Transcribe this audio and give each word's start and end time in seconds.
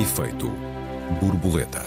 Efeito 0.00 0.50
borboleta. 1.20 1.84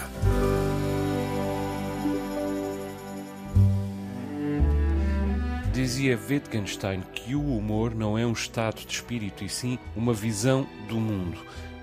Dizia 5.72 6.16
Wittgenstein 6.16 7.00
que 7.12 7.34
o 7.34 7.56
humor 7.56 7.92
não 7.92 8.16
é 8.16 8.24
um 8.24 8.30
estado 8.30 8.86
de 8.86 8.94
espírito 8.94 9.42
e 9.42 9.48
sim 9.48 9.80
uma 9.96 10.12
visão 10.12 10.64
do 10.88 10.94
mundo. 10.94 11.38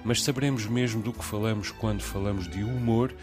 Mas 0.06 0.24
saberemos 0.24 0.66
mesmo 0.68 1.02
do 1.04 1.12
que 1.12 1.22
falamos 1.22 1.70
quando 1.70 2.02
falamos 2.02 2.48
de 2.48 2.64
humor 2.64 3.14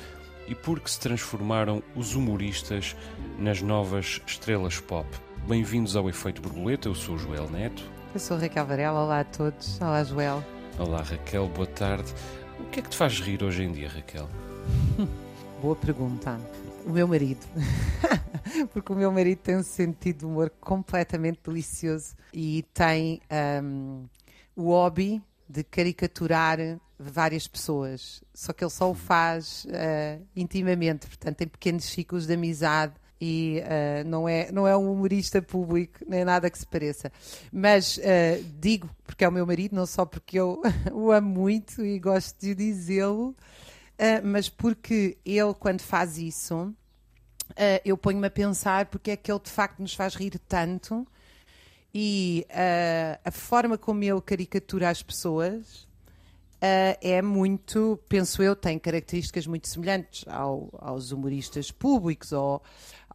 e 0.47 0.55
por 0.55 0.79
que 0.79 0.91
se 0.91 1.01
transformaram 1.01 1.83
os 1.97 2.15
humoristas 2.15 2.95
nas 3.39 3.63
novas 3.63 4.21
estrelas 4.27 4.81
pop. 4.81 5.09
Bem-vindos 5.47 5.97
ao 5.97 6.11
Efeito 6.11 6.43
Borboleta, 6.43 6.91
eu 6.91 6.95
sou 6.95 7.15
o 7.15 7.19
Joel 7.19 7.49
Neto. 7.49 7.83
Eu 8.13 8.21
sou 8.21 8.37
Raquel 8.37 8.67
Varela, 8.67 9.03
olá 9.03 9.21
a 9.21 9.25
todos. 9.25 9.81
Olá, 9.81 10.05
Joel. 10.05 10.45
Olá, 10.79 11.01
Raquel, 11.01 11.49
boa 11.49 11.67
tarde. 11.67 12.13
O 12.61 12.65
que 12.71 12.81
é 12.81 12.83
que 12.83 12.89
te 12.91 12.97
faz 12.97 13.21
rir 13.21 13.43
hoje 13.43 13.63
em 13.63 13.73
dia, 13.73 13.89
Raquel? 13.89 14.29
Boa 15.63 15.77
pergunta. 15.77 16.39
O 16.85 16.91
meu 16.91 17.07
marido. 17.07 17.47
Porque 18.73 18.93
o 18.93 18.97
meu 18.97 19.11
marido 19.13 19.39
tem 19.39 19.57
um 19.57 19.63
sentido 19.63 20.19
de 20.21 20.27
humor 20.27 20.51
completamente 20.61 21.41
delicioso 21.45 22.15
e 22.33 22.65
tem 22.75 23.21
um, 23.63 24.07
o 24.57 24.71
hobby 24.71 25.23
de 25.49 25.63
caricaturar 25.65 26.59
várias 26.99 27.47
pessoas. 27.47 28.23
Só 28.35 28.53
que 28.53 28.65
ele 28.65 28.71
só 28.71 28.91
o 28.91 28.95
faz 28.95 29.65
uh, 29.67 30.25
intimamente, 30.35 31.07
portanto, 31.07 31.37
tem 31.37 31.49
pequenos 31.49 31.85
ciclos 31.85 32.27
de 32.27 32.35
amizade 32.35 32.95
e 33.21 33.61
uh, 33.63 34.09
não, 34.09 34.29
é, 34.29 34.51
não 34.53 34.67
é 34.67 34.77
um 34.77 34.93
humorista 34.93 35.43
público, 35.43 35.99
nem 36.07 36.25
nada 36.25 36.49
que 36.49 36.59
se 36.59 36.67
pareça. 36.67 37.13
Mas 37.53 37.97
uh, 37.99 38.45
digo 38.61 38.89
porque 39.05 39.25
é 39.25 39.29
o 39.29 39.33
meu 39.33 39.47
marido, 39.47 39.75
não 39.75 39.87
só 39.87 40.05
porque 40.05 40.39
eu 40.39 40.63
o 40.93 41.11
amo 41.11 41.29
muito 41.29 41.85
e 41.85 41.99
gosto 41.99 42.39
de 42.41 42.55
dizê-lo, 42.55 43.31
uh, 43.31 43.37
mas 44.25 44.49
porque 44.49 45.19
ele, 45.25 45.55
quando 45.55 45.81
faz 45.81 46.19
isso, 46.19 46.73
eu 47.85 47.97
ponho-me 47.97 48.27
a 48.27 48.31
pensar 48.31 48.87
porque 48.87 49.11
é 49.11 49.17
que 49.17 49.33
ele 49.33 49.41
de 49.41 49.51
facto 49.51 49.81
nos 49.81 49.95
faz 49.95 50.15
rir 50.15 50.39
tanto 50.47 51.07
e 51.93 52.47
a 53.25 53.31
forma 53.31 53.79
como 53.79 54.05
ele 54.05 54.21
caricatura 54.21 54.91
as 54.91 55.03
pessoas. 55.03 55.89
é 56.61 57.23
muito, 57.23 57.99
penso 58.07 58.43
eu, 58.43 58.55
tem 58.55 58.79
características 58.79 59.47
muito 59.47 59.67
semelhantes 59.67 60.25
ao, 60.29 60.69
aos 60.79 61.11
humoristas 61.11 61.71
públicos 61.71 62.33
ou 62.33 62.63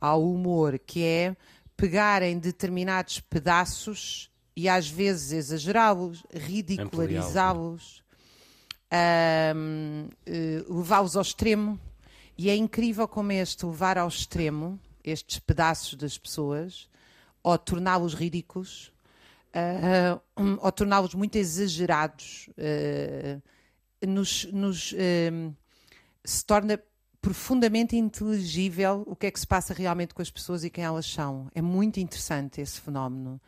ao 0.03 0.21
humor, 0.21 0.77
que 0.79 1.01
é 1.01 1.33
pegarem 1.77 2.37
determinados 2.37 3.21
pedaços 3.21 4.29
e 4.53 4.67
às 4.67 4.89
vezes 4.89 5.31
exagerá-los, 5.31 6.25
ridicularizá-los, 6.29 8.03
um, 9.55 10.09
eh, 10.25 10.61
levá-los 10.67 11.15
ao 11.15 11.21
extremo. 11.21 11.79
E 12.37 12.49
é 12.49 12.55
incrível 12.55 13.07
como 13.07 13.31
este 13.31 13.65
levar 13.65 13.97
ao 13.97 14.09
extremo 14.09 14.77
estes 15.05 15.39
pedaços 15.39 15.93
das 15.95 16.17
pessoas, 16.17 16.89
ou 17.41 17.57
torná-los 17.57 18.13
ridículos, 18.13 18.91
uh, 19.55 20.21
um, 20.37 20.57
ou 20.59 20.71
torná-los 20.71 21.13
muito 21.13 21.37
exagerados, 21.37 22.49
uh, 22.57 23.41
nos, 24.05 24.43
nos 24.51 24.93
se 26.25 26.45
torna 26.45 26.77
profundamente 27.23 27.95
inteligível 27.95 29.01
o 29.07 29.15
que 29.15 29.27
é 29.27 29.31
que 29.31 29.39
se 29.39 29.47
passa 29.47 29.73
realmente 29.73 30.13
com 30.13 30.21
as 30.21 30.29
pessoas 30.29 30.65
e 30.65 30.69
quem 30.69 30.83
elas 30.83 31.05
são. 31.05 31.47
É 31.55 31.61
muito 31.61 32.01
interessante 32.01 32.59
esse 32.59 32.81
fenómeno. 32.81 33.39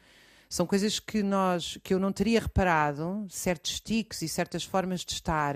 São 0.47 0.65
coisas 0.65 0.97
que 0.97 1.21
nós 1.21 1.77
que 1.83 1.93
eu 1.93 1.99
não 1.99 2.13
teria 2.13 2.39
reparado, 2.39 3.27
certos 3.29 3.81
tiques 3.81 4.21
e 4.21 4.29
certas 4.29 4.63
formas 4.63 5.01
de 5.01 5.11
estar, 5.11 5.55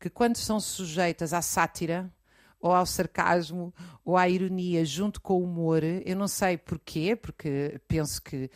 que 0.00 0.08
quando 0.08 0.36
são 0.36 0.58
sujeitas 0.58 1.34
à 1.34 1.42
sátira 1.42 2.10
ou 2.58 2.72
ao 2.72 2.86
sarcasmo 2.86 3.74
ou 4.02 4.16
à 4.16 4.26
ironia 4.26 4.82
junto 4.82 5.20
com 5.20 5.34
o 5.34 5.44
humor, 5.44 5.82
eu 5.84 6.16
não 6.16 6.28
sei 6.28 6.56
porquê, 6.56 7.14
porque 7.14 7.78
penso 7.86 8.22
que 8.22 8.50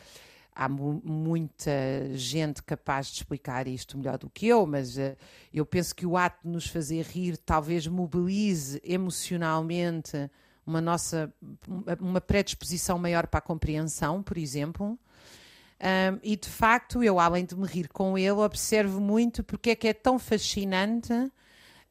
há 0.56 0.68
mu 0.68 1.02
muita 1.04 1.70
gente 2.14 2.62
capaz 2.62 3.08
de 3.08 3.16
explicar 3.16 3.68
isto 3.68 3.98
melhor 3.98 4.16
do 4.16 4.30
que 4.30 4.46
eu, 4.46 4.66
mas 4.66 4.96
uh, 4.96 5.14
eu 5.52 5.66
penso 5.66 5.94
que 5.94 6.06
o 6.06 6.16
ato 6.16 6.38
de 6.44 6.48
nos 6.48 6.66
fazer 6.66 7.04
rir 7.04 7.36
talvez 7.36 7.86
mobilize 7.86 8.80
emocionalmente 8.82 10.30
uma 10.66 10.80
nossa 10.80 11.32
uma 12.00 12.20
predisposição 12.20 12.98
maior 12.98 13.26
para 13.26 13.38
a 13.38 13.42
compreensão, 13.42 14.22
por 14.22 14.36
exemplo. 14.36 14.98
Um, 15.78 16.18
e 16.22 16.36
de 16.36 16.48
facto, 16.48 17.04
eu, 17.04 17.20
além 17.20 17.44
de 17.44 17.54
me 17.54 17.66
rir 17.66 17.88
com 17.88 18.16
ele, 18.16 18.30
observo 18.30 18.98
muito 18.98 19.44
porque 19.44 19.70
é 19.70 19.76
que 19.76 19.86
é 19.86 19.92
tão 19.92 20.18
fascinante 20.18 21.12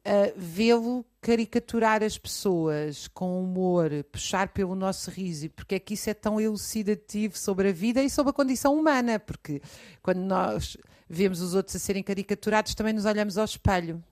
uh, 0.06 0.32
vê-lo 0.36 1.04
caricaturar 1.20 2.02
as 2.04 2.16
pessoas 2.16 3.08
com 3.08 3.42
humor, 3.42 3.90
puxar 4.12 4.48
pelo 4.48 4.76
nosso 4.76 5.10
riso, 5.10 5.50
porque 5.50 5.74
é 5.74 5.78
que 5.80 5.94
isso 5.94 6.08
é 6.08 6.14
tão 6.14 6.40
elucidativo 6.40 7.36
sobre 7.36 7.70
a 7.70 7.72
vida 7.72 8.02
e 8.02 8.08
sobre 8.08 8.30
a 8.30 8.32
condição 8.32 8.78
humana, 8.78 9.18
porque 9.18 9.60
quando 10.00 10.20
nós 10.20 10.76
vemos 11.08 11.40
os 11.40 11.54
outros 11.54 11.74
a 11.76 11.78
serem 11.80 12.02
caricaturados, 12.02 12.74
também 12.74 12.92
nos 12.92 13.04
olhamos 13.04 13.36
ao 13.36 13.44
espelho. 13.44 14.02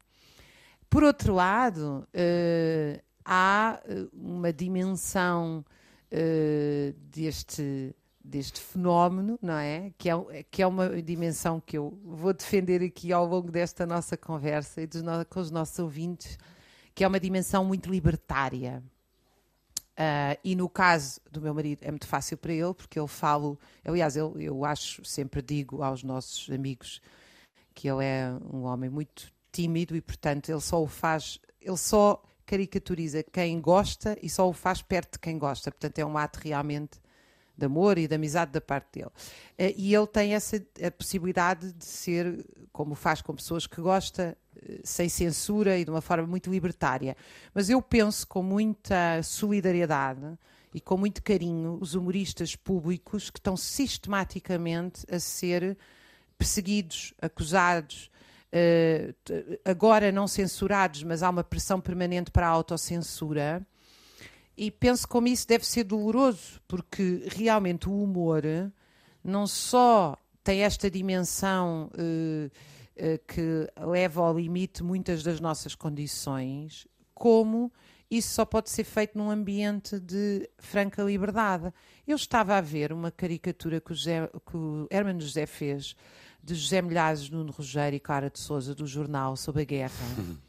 Por 0.91 1.05
outro 1.05 1.35
lado, 1.35 2.07
uh, 2.15 3.03
há 3.25 3.81
eh, 3.85 4.07
uma 4.13 4.53
dimensão 4.53 5.65
uh, 6.13 6.93
deste 7.11 7.95
deste 8.25 8.59
fenómeno, 8.59 9.39
não 9.43 9.55
é? 9.55 9.93
Que, 9.99 10.09
é? 10.09 10.43
que 10.51 10.63
é 10.63 10.67
uma 10.67 11.03
dimensão 11.03 11.61
que 11.61 11.77
eu 11.77 11.97
vou 12.03 12.33
defender 12.33 12.83
aqui 12.83 13.13
ao 13.13 13.27
longo 13.27 13.51
desta 13.51 13.85
nossa 13.85 14.17
conversa 14.17 14.81
e 14.81 14.89
no, 15.03 15.25
com 15.27 15.41
os 15.41 15.51
nossos 15.51 15.79
ouvintes, 15.79 16.39
que 16.95 17.05
é 17.05 17.07
uma 17.07 17.21
dimensão 17.21 17.65
muito 17.65 17.91
libertária. 17.91 18.83
Uh, 19.93 20.35
e 20.43 20.57
no 20.57 20.69
caso 20.69 21.21
do 21.31 21.41
meu 21.41 21.55
marido 21.55 21.83
é 21.83 21.91
muito 21.91 22.07
fácil 22.07 22.37
para 22.39 22.53
ele, 22.53 22.75
porque 22.75 22.99
ele 22.99 23.07
falo, 23.07 23.59
aliás, 23.85 24.17
eu, 24.17 24.35
eu 24.41 24.65
acho, 24.65 25.05
sempre 25.05 25.41
digo 25.41 25.83
aos 25.83 26.03
nossos 26.03 26.51
amigos 26.51 27.01
que 27.75 27.89
ele 27.89 28.05
é 28.05 28.33
um 28.53 28.63
homem 28.63 28.89
muito 28.89 29.31
tímido 29.53 29.95
e, 29.95 30.01
portanto, 30.01 30.49
ele 30.49 30.61
só 30.61 30.83
o 30.83 30.87
faz, 30.87 31.39
ele 31.61 31.77
só 31.77 32.21
caricaturiza 32.47 33.23
quem 33.23 33.61
gosta 33.61 34.19
e 34.23 34.29
só 34.29 34.49
o 34.49 34.53
faz 34.53 34.83
perto 34.83 35.13
de 35.13 35.19
quem 35.19 35.39
gosta. 35.39 35.71
Portanto, 35.71 35.99
é 35.99 36.05
um 36.05 36.17
ato 36.19 36.41
realmente 36.43 36.99
de 37.57 37.67
amor 37.67 37.99
e 37.99 38.07
de 38.07 38.15
amizade 38.15 38.53
da 38.53 38.61
parte 38.61 38.99
dele. 38.99 39.07
Uh, 39.07 39.75
e 39.77 39.95
ele 39.95 40.07
tem 40.07 40.35
essa 40.35 40.63
a 40.85 40.91
possibilidade 40.91 41.73
de 41.73 41.85
ser, 41.85 42.45
como 42.73 42.95
faz 42.95 43.21
com 43.23 43.35
pessoas 43.35 43.67
que 43.67 43.81
gosta, 43.81 44.37
sem 44.83 45.09
censura 45.09 45.79
e 45.79 45.85
de 45.85 45.91
uma 45.91 46.01
forma 46.01 46.27
muito 46.27 46.51
libertária. 46.51 47.17
Mas 47.53 47.69
eu 47.69 47.81
penso 47.83 48.27
com 48.27 48.43
muita 48.43 49.23
solidariedade 49.23 50.39
e 50.73 50.81
com 50.81 50.97
muito 50.97 51.23
carinho 51.23 51.79
os 51.81 51.95
humoristas 51.95 52.57
públicos 52.57 53.31
que 53.31 53.39
estão 53.39 53.57
sistematicamente 53.57 55.05
a 55.11 55.21
ser 55.21 55.77
perseguidos, 56.37 57.15
acusados, 57.23 58.11
uh, 58.53 59.59
agora 59.65 60.11
não 60.11 60.27
censurados, 60.27 61.03
mas 61.03 61.23
há 61.23 61.31
uma 61.31 61.45
pressão 61.45 61.81
permanente 61.81 62.31
para 62.31 62.47
a 62.47 62.51
autocensura. 62.51 63.65
E 64.57 64.71
penso 64.71 65.09
como 65.09 65.27
isso 65.27 65.47
deve 65.49 65.67
ser 65.67 65.85
doloroso, 65.85 66.61
porque 66.69 67.27
realmente 67.27 67.89
o 67.89 68.03
humor 68.03 68.43
não 69.23 69.47
só 69.47 70.17
tem 70.43 70.63
esta 70.63 70.91
dimensão. 70.91 71.91
Uh, 71.95 72.51
eh, 72.97 73.19
que 73.27 73.69
leva 73.77 74.23
ao 74.23 74.39
limite 74.39 74.81
muitas 74.81 75.25
das 75.25 75.41
nossas 75.41 75.75
condições, 75.75 76.87
como 77.13 77.73
isso 78.09 78.33
só 78.35 78.45
pode 78.45 78.71
ser 78.71 78.85
feito 78.85 79.19
num 79.19 79.33
ambiente 79.33 79.99
de 79.99 80.49
franca 80.59 81.03
liberdade. 81.03 81.73
Eu 82.07 82.15
estava 82.15 82.57
a 82.57 82.61
ver 82.61 82.93
uma 82.93 83.11
caricatura 83.11 83.81
que 83.81 83.91
o, 83.91 83.97
José, 83.97 84.31
que 84.49 84.57
o 84.57 84.87
Hermano 84.93 85.21
José 85.21 85.45
fez 85.45 85.97
de 86.45 86.55
José 86.55 86.83
Milhazes, 86.83 87.31
Nuno 87.31 87.51
Rogério 87.51 87.97
e 87.97 88.01
Clara 88.01 88.29
de 88.29 88.39
Souza, 88.39 88.75
do 88.75 88.87
jornal 88.87 89.37
sobre 89.37 89.63
a 89.63 89.65
guerra. 89.65 89.93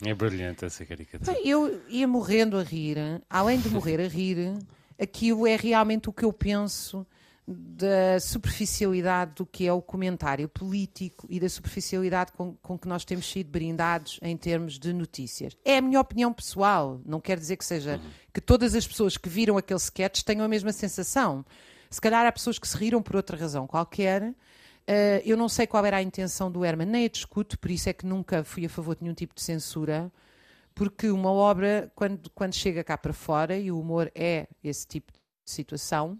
É 0.03 0.13
brilhante 0.13 0.65
essa 0.65 0.86
caricatura. 0.86 1.38
Eu 1.44 1.81
ia 1.88 2.07
morrendo 2.07 2.57
a 2.57 2.63
rir, 2.63 2.97
além 3.30 3.59
de 3.59 3.69
morrer 3.69 4.01
a 4.01 4.07
rir, 4.07 4.59
aquilo 5.00 5.47
é 5.47 5.56
realmente 5.56 6.09
o 6.09 6.13
que 6.13 6.25
eu 6.25 6.33
penso 6.33 7.07
da 7.47 8.19
superficialidade 8.19 9.33
do 9.36 9.45
que 9.45 9.68
é 9.68 9.71
o 9.71 9.81
comentário 9.81 10.50
político 10.50 11.27
e 11.30 11.39
da 11.39 11.47
superficialidade 11.47 12.31
com, 12.31 12.56
com 12.56 12.77
que 12.77 12.88
nós 12.88 13.06
temos 13.06 13.31
sido 13.31 13.51
brindados 13.51 14.19
em 14.21 14.36
termos 14.36 14.80
de 14.80 14.91
notícias. 14.91 15.56
É 15.63 15.77
a 15.77 15.81
minha 15.81 16.01
opinião 16.01 16.33
pessoal, 16.33 17.00
não 17.06 17.21
quer 17.21 17.38
dizer 17.38 17.56
que 17.56 17.63
seja 17.63 17.98
uhum. 17.98 18.09
que 18.33 18.41
todas 18.41 18.74
as 18.74 18.88
pessoas 18.88 19.15
que 19.15 19.30
viram 19.30 19.57
aquele 19.57 19.80
sketch 19.80 20.24
tenham 20.24 20.44
a 20.44 20.48
mesma 20.48 20.74
sensação. 20.74 21.45
Se 21.89 22.01
calhar 22.01 22.25
há 22.25 22.31
pessoas 22.31 22.57
que 22.57 22.68
se 22.68 22.75
riram 22.75 23.01
por 23.01 23.15
outra 23.15 23.38
razão 23.38 23.68
qualquer. 23.68 24.33
Uh, 24.88 25.22
eu 25.26 25.36
não 25.36 25.50
sei 25.50 25.66
qual 25.66 25.84
era 25.84 25.98
a 25.98 26.02
intenção 26.02 26.52
do 26.52 26.64
Herman, 26.64 26.88
nem 26.88 27.06
a 27.06 27.10
discuto, 27.10 27.58
por 27.58 27.72
isso 27.72 27.90
é 27.90 27.94
que 27.94 28.06
nunca 28.06 28.44
fui 28.44 28.66
a 28.66 28.70
favor 28.70 28.96
de 28.96 29.02
nenhum 29.04 29.16
tipo 29.16 29.34
de 29.34 29.42
censura, 29.42 30.12
porque 30.76 31.10
uma 31.10 31.32
obra, 31.32 31.92
quando, 31.96 32.30
quando 32.30 32.54
chega 32.54 32.84
cá 32.84 32.98
para 32.98 33.14
fora, 33.14 33.58
e 33.58 33.72
o 33.72 33.80
humor 33.80 34.12
é 34.14 34.48
esse 34.64 34.86
tipo 34.86 35.12
de 35.12 35.20
situação, 35.52 36.20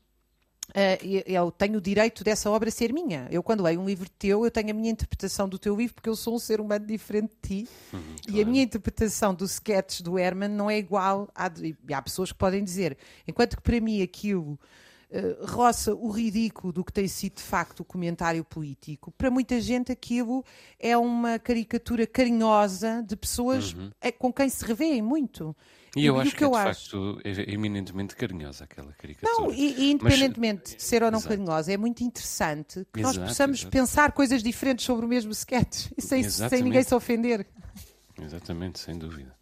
Uh, 0.70 1.22
eu 1.28 1.52
tenho 1.52 1.78
o 1.78 1.82
direito 1.82 2.24
dessa 2.24 2.50
obra 2.50 2.72
ser 2.72 2.92
minha. 2.92 3.28
Eu, 3.30 3.44
quando 3.44 3.62
leio 3.62 3.80
um 3.80 3.86
livro 3.86 4.10
teu, 4.10 4.44
eu 4.44 4.52
tenho 4.52 4.72
a 4.72 4.74
minha 4.74 4.90
interpretação 4.90 5.48
do 5.48 5.60
teu 5.60 5.76
livro, 5.76 5.94
porque 5.94 6.10
eu 6.10 6.16
sou 6.16 6.36
um 6.36 6.40
ser 6.40 6.60
humano 6.60 6.86
diferente 6.86 7.32
de 7.42 7.66
ti. 7.66 7.70
Uhum, 7.94 8.00
e 8.28 8.32
claro. 8.32 8.42
a 8.42 8.46
minha 8.52 8.64
interpretação 8.64 9.34
do 9.36 9.46
sketch 9.46 10.02
do 10.02 10.18
Herman 10.18 10.50
não 10.50 10.70
é 10.70 10.78
igual. 10.78 11.30
À, 11.36 11.52
e 11.62 11.94
há 11.94 12.02
pessoas 12.02 12.32
que 12.32 12.38
podem 12.38 12.64
dizer, 12.64 12.98
enquanto 13.28 13.58
que 13.58 13.62
para 13.62 13.80
mim 13.80 14.02
aquilo 14.02 14.60
uh, 15.12 15.46
roça 15.46 15.94
o 15.94 16.10
ridículo 16.10 16.74
do 16.74 16.84
que 16.84 16.92
tem 16.92 17.08
sido 17.08 17.36
de 17.36 17.42
facto 17.42 17.82
o 17.82 17.86
comentário 17.86 18.44
político, 18.44 19.12
para 19.18 19.30
muita 19.30 19.60
gente 19.62 19.92
aquilo 19.92 20.44
é 20.80 20.98
uma 20.98 21.40
caricatura 21.40 22.06
carinhosa 22.06 23.04
de 23.08 23.16
pessoas 23.16 23.74
uhum. 23.74 23.92
É, 24.02 24.12
com 24.12 24.32
quem 24.32 24.50
se 24.50 24.64
revêem 24.66 25.02
muito. 25.02 25.56
E 25.96 26.06
eu 26.06 26.18
e 26.18 26.22
acho 26.22 26.32
que, 26.32 26.38
que 26.38 26.44
é, 26.44 26.50
de 26.50 26.56
acho... 26.56 26.92
facto 26.92 27.22
é 27.24 27.54
eminentemente 27.54 28.16
carinhosa 28.16 28.66
aquela 28.66 28.92
caricatura. 28.94 29.32
Não, 29.32 29.54
e, 29.54 29.86
e 29.86 29.92
independentemente 29.92 30.64
Mas, 30.66 30.76
de 30.76 30.84
ser 30.84 31.02
ou 31.04 31.10
não 31.10 31.20
exato. 31.20 31.36
carinhosa, 31.36 31.72
é 31.72 31.78
muito 31.78 32.04
interessante 32.04 32.86
que 32.94 33.00
exato, 33.00 33.20
nós 33.20 33.30
possamos 33.30 33.60
exato. 33.60 33.72
pensar 33.72 34.12
coisas 34.12 34.44
diferentes 34.44 34.86
sobre 34.86 35.06
o 35.06 35.10
mesmo 35.10 35.32
sketch 35.32 35.88
sem, 35.98 36.24
sem 36.24 36.62
ninguém 36.62 36.84
se 36.84 36.94
ofender. 36.94 37.48
Exatamente, 38.22 38.80
sem 38.80 38.98
dúvida. 38.98 39.34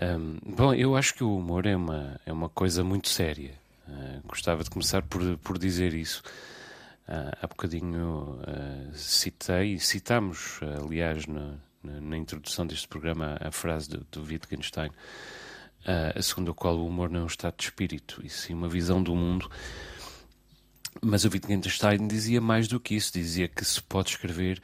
Um, 0.00 0.38
bom, 0.54 0.72
eu 0.72 0.96
acho 0.96 1.14
que 1.14 1.24
o 1.24 1.36
humor 1.36 1.66
é 1.66 1.76
uma, 1.76 2.18
é 2.24 2.32
uma 2.32 2.48
coisa 2.48 2.84
muito 2.84 3.08
séria. 3.08 3.59
Uh, 3.90 4.26
gostava 4.28 4.62
de 4.62 4.70
começar 4.70 5.02
por, 5.02 5.36
por 5.38 5.58
dizer 5.58 5.94
isso. 5.94 6.22
Uh, 7.08 7.36
há 7.42 7.46
bocadinho 7.48 8.38
uh, 8.40 8.94
citei, 8.94 9.80
citámos, 9.80 10.60
aliás, 10.80 11.26
na, 11.26 11.56
na, 11.82 12.16
introdução 12.16 12.64
deste 12.64 12.86
programa, 12.86 13.36
a, 13.40 13.50
frase 13.50 13.90
do, 13.90 14.06
do 14.12 14.22
Wittgenstein 14.22 14.90
uh, 14.90 16.22
segundo 16.22 16.52
a 16.52 16.54
qual 16.54 16.76
o 16.76 16.86
humor 16.86 17.10
não 17.10 17.20
é 17.20 17.22
um 17.24 17.26
estado 17.26 17.56
de 17.56 17.64
espírito, 17.64 18.20
e 18.24 18.28
sim 18.28 18.54
uma 18.54 18.68
visão 18.68 19.02
do 19.02 19.12
mundo. 19.16 19.50
Mas 21.02 21.24
o 21.24 21.30
Wittgenstein 21.32 22.06
dizia 22.06 22.40
mais 22.40 22.68
do 22.68 22.78
que 22.78 22.94
isso, 22.94 23.12
dizia 23.12 23.48
que 23.48 23.64
se 23.64 23.82
pode 23.82 24.10
escrever 24.10 24.60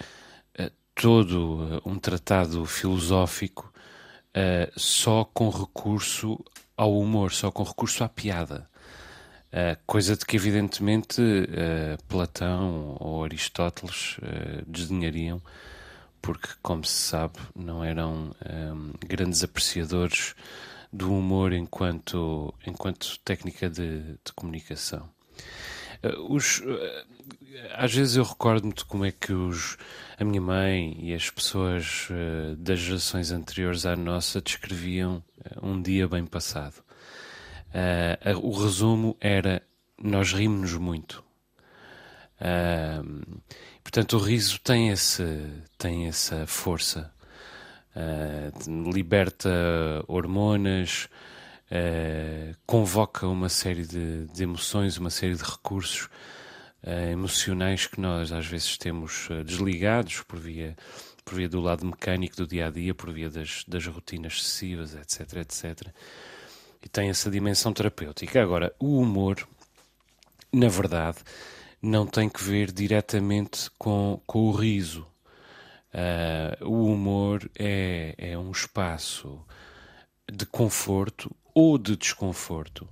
todo 0.95 1.83
um 1.85 1.99
tratado 1.99 2.65
filosófico 2.65 3.73
só 4.77 5.25
com 5.25 5.51
recurso 5.51 6.43
ao 6.77 6.99
humor, 6.99 7.33
só 7.33 7.51
com 7.51 7.63
recurso 7.63 8.03
à 8.05 8.09
piada. 8.09 8.69
Coisa 9.87 10.17
de 10.17 10.27
que, 10.27 10.37
evidentemente, 10.37 11.23
Platão 12.09 12.97
ou 13.01 13.25
Aristóteles 13.25 14.17
desdenhariam, 14.67 15.41
porque, 16.21 16.49
como 16.63 16.85
se 16.85 16.93
sabe, 16.95 17.39
não 17.55 17.85
eram 17.85 18.35
um, 18.45 18.93
grandes 19.07 19.43
apreciadores 19.45 20.35
do 20.93 21.13
humor 21.13 21.53
enquanto, 21.53 22.53
enquanto 22.67 23.19
técnica 23.25 23.71
de, 23.71 24.01
de 24.01 24.33
comunicação. 24.35 25.09
Os, 26.29 26.63
às 27.75 27.95
vezes 27.95 28.17
eu 28.17 28.25
recordo-me 28.25 28.73
de 28.73 28.85
como 28.85 29.05
é 29.05 29.11
que 29.11 29.33
os, 29.33 29.77
a 30.19 30.25
minha 30.25 30.41
mãe 30.41 30.97
e 31.01 31.15
as 31.15 31.31
pessoas 31.31 32.09
das 32.59 32.79
gerações 32.79 33.31
anteriores 33.31 33.87
à 33.87 33.97
nossa 33.97 34.41
descreviam 34.41 35.23
um 35.63 35.81
dia 35.81 36.07
bem 36.07 36.27
passado. 36.27 36.86
O 38.43 38.51
resumo 38.53 39.17
era: 39.21 39.63
nós 40.03 40.33
rimos-nos 40.33 40.75
muito. 40.75 41.25
portanto, 43.83 44.17
o 44.17 44.21
riso 44.21 44.61
tem, 44.61 44.91
esse, 44.91 45.25
tem 45.79 46.07
essa 46.07 46.47
força 46.47 47.13
uh, 47.97 48.93
liberta 48.93 49.51
hormonas, 50.07 51.09
uh, 51.71 52.57
convoca 52.67 53.27
uma 53.27 53.49
série 53.49 53.87
de, 53.87 54.27
de, 54.27 54.43
emoções, 54.43 54.99
uma 54.99 55.11
série 55.11 55.35
de 55.35 55.43
recursos 55.43 56.09
uh, 56.85 57.11
emocionais 57.11 57.87
que 57.87 58.01
nós 58.01 58.31
às 58.33 58.47
vezes 58.47 58.77
temos 58.77 59.29
desligados 59.45 60.23
por 60.23 60.39
via, 60.39 60.77
por 61.25 61.35
via 61.35 61.49
do 61.49 61.61
lado 61.61 61.87
mecânico 61.87 62.37
do 62.37 62.47
dia 62.47 62.67
a 62.67 62.71
dia, 62.71 62.95
por 62.95 63.13
via 63.13 63.31
das, 63.31 63.65
das 63.67 63.87
rotinas 63.87 64.35
excessivas, 64.35 64.95
etc, 64.95 65.37
etc. 65.39 65.89
E 66.83 66.89
tem 66.89 67.09
essa 67.09 67.31
dimensão 67.31 67.73
terapêutica. 67.73 68.43
Agora, 68.43 68.75
o 68.79 68.99
humor, 69.01 69.47
na 70.53 70.69
verdade, 70.69 71.19
não 71.81 72.07
tem 72.07 72.29
que 72.29 72.43
ver 72.43 72.73
diretamente 72.73 73.71
com, 73.79 74.21
com 74.27 74.41
o 74.41 74.53
riso. 74.53 75.07
Uh, 75.95 76.67
o 76.67 76.93
humor 76.93 77.49
é, 77.59 78.15
é 78.19 78.39
um 78.39 78.51
espaço 78.51 79.41
de 80.31 80.45
conforto 80.45 81.35
ou 81.55 81.79
de 81.79 81.97
desconforto. 81.97 82.85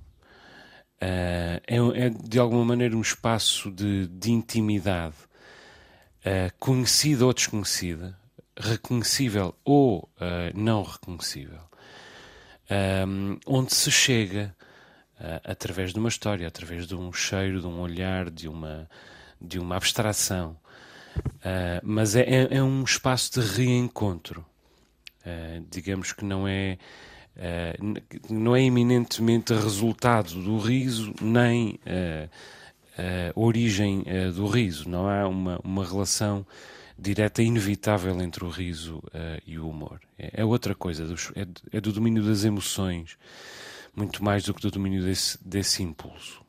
Uh, 0.95 1.59
é, 1.67 1.77
é, 2.05 2.09
de 2.09 2.39
alguma 2.39 2.63
maneira 2.63 2.95
um 2.95 3.01
espaço 3.01 3.69
de, 3.69 4.07
de 4.07 4.31
intimidade, 4.31 5.15
uh, 6.21 6.51
conhecida 6.57 7.25
ou 7.25 7.33
desconhecida, 7.33 8.17
reconhecível 8.57 9.53
ou 9.65 10.09
não 10.53 10.81
reconhecível, 10.81 11.59
onde 13.45 13.73
se 13.73 13.91
chega 13.91 14.55
através 15.43 15.93
de 15.93 15.99
uma 15.99 16.09
história, 16.09 16.47
através 16.47 16.87
de 16.87 16.95
um 16.95 17.11
cheiro, 17.13 17.61
de 17.61 17.67
um 17.67 17.79
olhar, 17.79 18.29
de 18.29 18.47
uma, 18.47 18.89
de 19.41 19.59
uma 19.59 19.75
abstração. 19.77 20.57
Uh, 21.17 21.79
mas 21.83 22.15
é, 22.15 22.21
é, 22.21 22.57
é, 22.57 22.63
um 22.63 22.83
espaço 22.83 23.39
de 23.39 23.47
reencontro. 23.47 24.45
Uh, 25.21 25.65
digamos 25.71 26.11
que 26.11 26.25
não 26.25 26.47
é, 26.47 26.77
uh, 27.37 28.33
não 28.33 28.55
é 28.55 28.61
eminentemente 28.61 29.53
resultado 29.53 30.33
do 30.41 30.57
riso, 30.57 31.13
nem 31.21 31.79
origem 33.35 34.05
do 34.33 34.47
riso. 34.47 34.87
Não 34.87 35.07
há 35.07 35.27
uma, 35.27 35.59
uma 35.63 35.85
relação 35.85 36.45
direta 36.97 37.41
e 37.41 37.45
inevitável 37.45 38.19
entre 38.21 38.43
o 38.45 38.49
riso 38.49 39.03
e 39.45 39.59
o 39.59 39.69
humor. 39.69 39.99
É, 40.17 40.41
é 40.41 40.45
outra 40.45 40.73
coisa, 40.73 41.05
dos, 41.05 41.31
é, 41.35 41.45
é, 41.71 41.81
do 41.81 41.91
domínio 41.91 42.23
das 42.23 42.43
emoções, 42.43 43.17
muito 43.95 44.23
mais 44.23 44.43
do 44.43 44.53
que 44.53 44.61
do 44.61 44.71
domínio 44.71 45.03
desse, 45.03 45.37
desse 45.45 45.83
impulso 45.83 46.45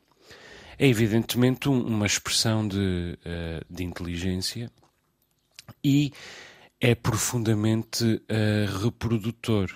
é 0.79 0.87
evidentemente 0.87 1.69
um, 1.69 1.81
uma 1.87 2.07
expressão 2.07 2.67
de, 2.67 3.19
uh, 3.25 3.65
de 3.75 3.85
inteligência 3.85 4.71
e 5.83 6.13
é 6.81 6.95
profundamente 6.95 8.05
uh, 8.05 8.83
reprodutor, 8.83 9.71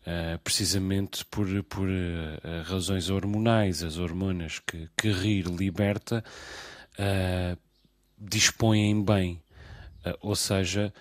uh, 0.00 0.38
precisamente 0.42 1.24
por, 1.26 1.46
por 1.64 1.88
razões 2.64 3.08
hormonais. 3.08 3.82
As 3.82 3.98
hormonas 3.98 4.58
que, 4.58 4.88
que 4.96 5.10
rir 5.10 5.46
liberta 5.46 6.24
dispõem 8.18 9.02
bem, 9.02 9.41
ou 10.20 10.34
seja, 10.34 10.92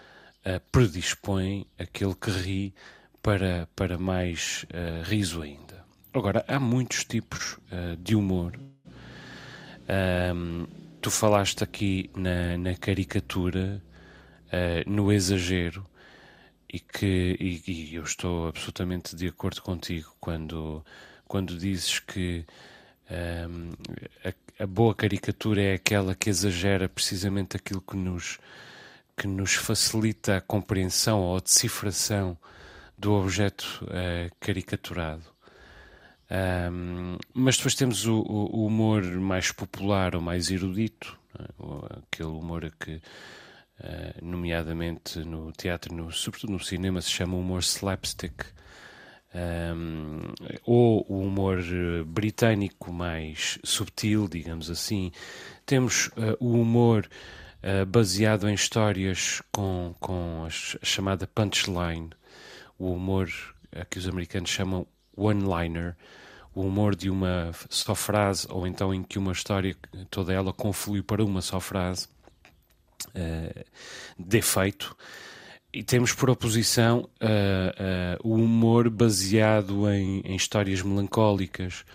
predispõem 0.71 1.65
aquele 1.77 2.15
que 2.15 2.31
ri 2.31 2.73
para, 3.21 3.67
para 3.75 3.97
mais 3.97 4.65
riso 5.03 5.41
ainda. 5.41 5.85
Agora, 6.13 6.43
há 6.47 6.59
muitos 6.59 7.03
tipos 7.05 7.57
de 7.99 8.15
humor 8.15 8.59
um, 9.91 10.65
tu 11.01 11.11
falaste 11.11 11.63
aqui 11.63 12.09
na, 12.15 12.57
na 12.57 12.75
caricatura, 12.75 13.81
no 14.85 15.11
exagero, 15.11 15.85
e 16.71 16.79
que 16.79 17.35
e, 17.39 17.63
e, 17.67 17.95
eu 17.95 18.03
estou 18.03 18.47
absolutamente 18.47 19.15
de 19.15 19.27
acordo 19.27 19.61
contigo 19.61 20.13
quando, 20.19 20.85
quando 21.27 21.57
dizes 21.57 21.99
que 21.99 22.45
um, 23.49 23.71
a, 24.23 24.63
a, 24.63 24.67
boa 24.67 24.95
caricatura 24.95 25.61
é 25.61 25.73
aquela 25.73 26.15
que 26.15 26.29
exagera 26.29 26.87
precisamente 26.87 27.57
aquilo 27.57 27.81
que 27.81 27.97
nos, 27.97 28.39
que 29.21 29.27
nos 29.27 29.53
facilita 29.53 30.37
a 30.37 30.41
compreensão 30.41 31.21
ou 31.21 31.37
a 31.37 31.39
decifração 31.39 32.35
do 32.97 33.13
objeto 33.13 33.63
uh, 33.83 34.35
caricaturado. 34.39 35.21
Um, 36.71 37.17
mas 37.31 37.55
depois 37.55 37.75
temos 37.75 38.07
o, 38.07 38.15
o, 38.15 38.65
humor 38.65 39.03
mais 39.03 39.51
popular 39.51 40.15
ou 40.15 40.23
mais 40.23 40.49
erudito, 40.49 41.19
é? 41.37 41.99
aquele 41.99 42.29
humor 42.29 42.73
que, 42.79 42.95
uh, 42.95 44.25
nomeadamente 44.25 45.19
no 45.19 45.51
teatro, 45.51 45.93
no, 45.93 46.11
sobretudo 46.11 46.53
no 46.53 46.59
cinema, 46.59 46.99
se 46.99 47.11
chama 47.11 47.37
humor 47.37 47.59
slapstick. 47.59 48.43
Um, 49.35 50.33
ou 50.65 51.05
o 51.07 51.21
humor 51.21 51.59
britânico 52.07 52.91
mais 52.91 53.59
subtil, 53.63 54.27
digamos 54.27 54.67
assim. 54.69 55.11
Temos 55.63 56.07
uh, 56.07 56.35
o 56.39 56.59
humor 56.59 57.07
uh, 57.63 57.85
baseado 57.85 58.49
em 58.49 58.53
histórias 58.53 59.41
com, 59.51 59.95
com 59.99 60.45
a, 60.45 60.49
chamada 60.49 61.27
punchline, 61.27 62.09
o 62.77 62.91
humor 62.91 63.29
que 63.89 63.97
os 63.97 64.07
americanos 64.07 64.49
chamam 64.49 64.85
one-liner, 65.15 65.95
o 66.53 66.61
humor 66.61 66.95
de 66.95 67.09
uma 67.09 67.51
só 67.69 67.95
frase, 67.95 68.45
ou 68.49 68.67
então 68.67 68.93
em 68.93 69.03
que 69.03 69.17
uma 69.17 69.31
história, 69.31 69.75
toda 70.09 70.33
ela 70.33 70.51
conflui 70.51 71.01
para 71.01 71.23
uma 71.23 71.41
só 71.41 71.59
frase, 71.59 72.07
uh, 73.09 73.65
de 74.17 74.37
efeito. 74.37 74.95
E 75.73 75.83
temos 75.83 76.13
por 76.13 76.29
oposição 76.29 77.09
uh, 77.21 78.25
uh, 78.25 78.29
o 78.29 78.35
humor 78.35 78.89
baseado 78.89 79.89
em, 79.89 80.19
em 80.21 80.35
histórias 80.35 80.81
melancólicas, 80.81 81.85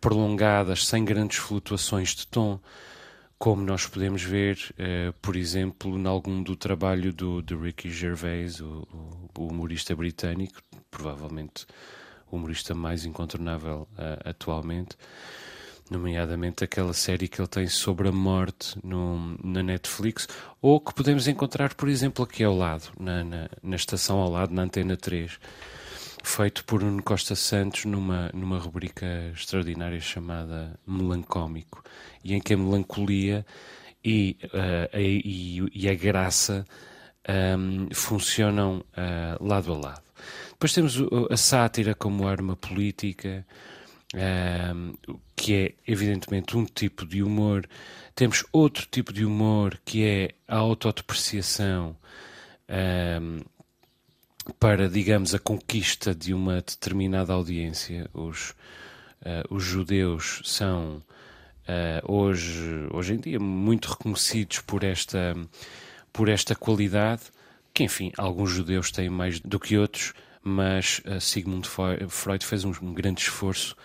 prolongadas, 0.00 0.86
sem 0.86 1.04
grandes 1.04 1.36
flutuações 1.36 2.14
de 2.14 2.26
tom, 2.26 2.58
como 3.38 3.62
nós 3.62 3.86
podemos 3.86 4.22
ver, 4.22 4.58
uh, 4.72 5.12
por 5.22 5.36
exemplo, 5.36 5.96
em 5.96 6.06
algum 6.06 6.42
do 6.42 6.56
trabalho 6.56 7.12
do, 7.12 7.40
do 7.40 7.60
Ricky 7.60 7.90
Gervais, 7.90 8.60
o, 8.60 8.86
o, 9.36 9.46
humorista 9.46 9.94
britânico, 9.94 10.60
provavelmente 10.90 11.64
o 12.30 12.36
humorista 12.36 12.74
mais 12.74 13.04
incontornável 13.04 13.88
uh, 13.92 14.28
atualmente, 14.28 14.96
nomeadamente 15.88 16.64
aquela 16.64 16.92
série 16.92 17.28
que 17.28 17.40
ele 17.40 17.48
tem 17.48 17.66
sobre 17.68 18.08
a 18.08 18.12
morte 18.12 18.76
no, 18.82 19.38
na 19.42 19.62
Netflix, 19.62 20.28
ou 20.60 20.80
que 20.80 20.92
podemos 20.92 21.28
encontrar, 21.28 21.74
por 21.74 21.88
exemplo, 21.88 22.24
aqui 22.24 22.42
ao 22.42 22.56
lado, 22.56 22.90
na, 22.98 23.22
na, 23.22 23.48
na 23.62 23.76
estação 23.76 24.18
ao 24.18 24.30
lado, 24.30 24.52
na 24.52 24.62
Antena 24.62 24.96
3 24.96 25.38
feito 26.28 26.62
por 26.66 26.82
Nuno 26.82 27.02
Costa 27.02 27.34
Santos 27.34 27.86
numa, 27.86 28.30
numa 28.34 28.58
rubrica 28.58 29.06
extraordinária 29.34 29.98
chamada 29.98 30.78
Melancómico, 30.86 31.82
e 32.22 32.34
em 32.34 32.40
que 32.40 32.52
a 32.52 32.56
melancolia 32.56 33.46
e, 34.04 34.36
uh, 34.44 34.96
a, 34.96 35.00
e, 35.00 35.70
e, 35.74 35.88
a 35.88 35.94
graça 35.94 36.66
um, 37.58 37.88
funcionam 37.94 38.84
uh, 38.92 39.42
lado 39.44 39.72
a 39.72 39.76
lado. 39.78 40.02
Depois 40.50 40.72
temos 40.74 40.98
a 41.30 41.36
sátira 41.36 41.94
como 41.94 42.28
arma 42.28 42.54
política, 42.54 43.46
um, 44.14 44.94
que 45.34 45.54
é 45.54 45.74
evidentemente 45.90 46.56
um 46.56 46.66
tipo 46.66 47.06
de 47.06 47.22
humor. 47.22 47.66
Temos 48.14 48.44
outro 48.52 48.86
tipo 48.90 49.14
de 49.14 49.24
humor 49.24 49.80
que 49.82 50.04
é 50.04 50.34
a 50.46 50.56
autodepreciação. 50.56 51.96
Um, 52.68 53.40
para, 54.58 54.88
digamos, 54.88 55.34
a 55.34 55.38
conquista 55.38 56.14
de 56.14 56.32
uma 56.32 56.56
determinada 56.56 57.32
audiência. 57.32 58.08
Os, 58.12 58.50
uh, 59.22 59.54
os 59.54 59.62
judeus 59.62 60.40
são 60.44 61.02
uh, 61.68 62.12
hoje, 62.12 62.86
hoje 62.92 63.14
em 63.14 63.18
dia 63.18 63.38
muito 63.38 63.90
reconhecidos 63.90 64.60
por 64.60 64.84
esta, 64.84 65.36
por 66.12 66.28
esta 66.28 66.54
qualidade, 66.54 67.22
que 67.72 67.84
enfim, 67.84 68.12
alguns 68.16 68.50
judeus 68.50 68.90
têm 68.90 69.08
mais 69.08 69.40
do 69.40 69.60
que 69.60 69.76
outros, 69.76 70.12
mas 70.42 71.00
uh, 71.04 71.20
Sigmund 71.20 71.68
Freud 72.08 72.44
fez 72.44 72.64
um, 72.64 72.72
um 72.82 72.94
grande 72.94 73.22
esforço 73.22 73.76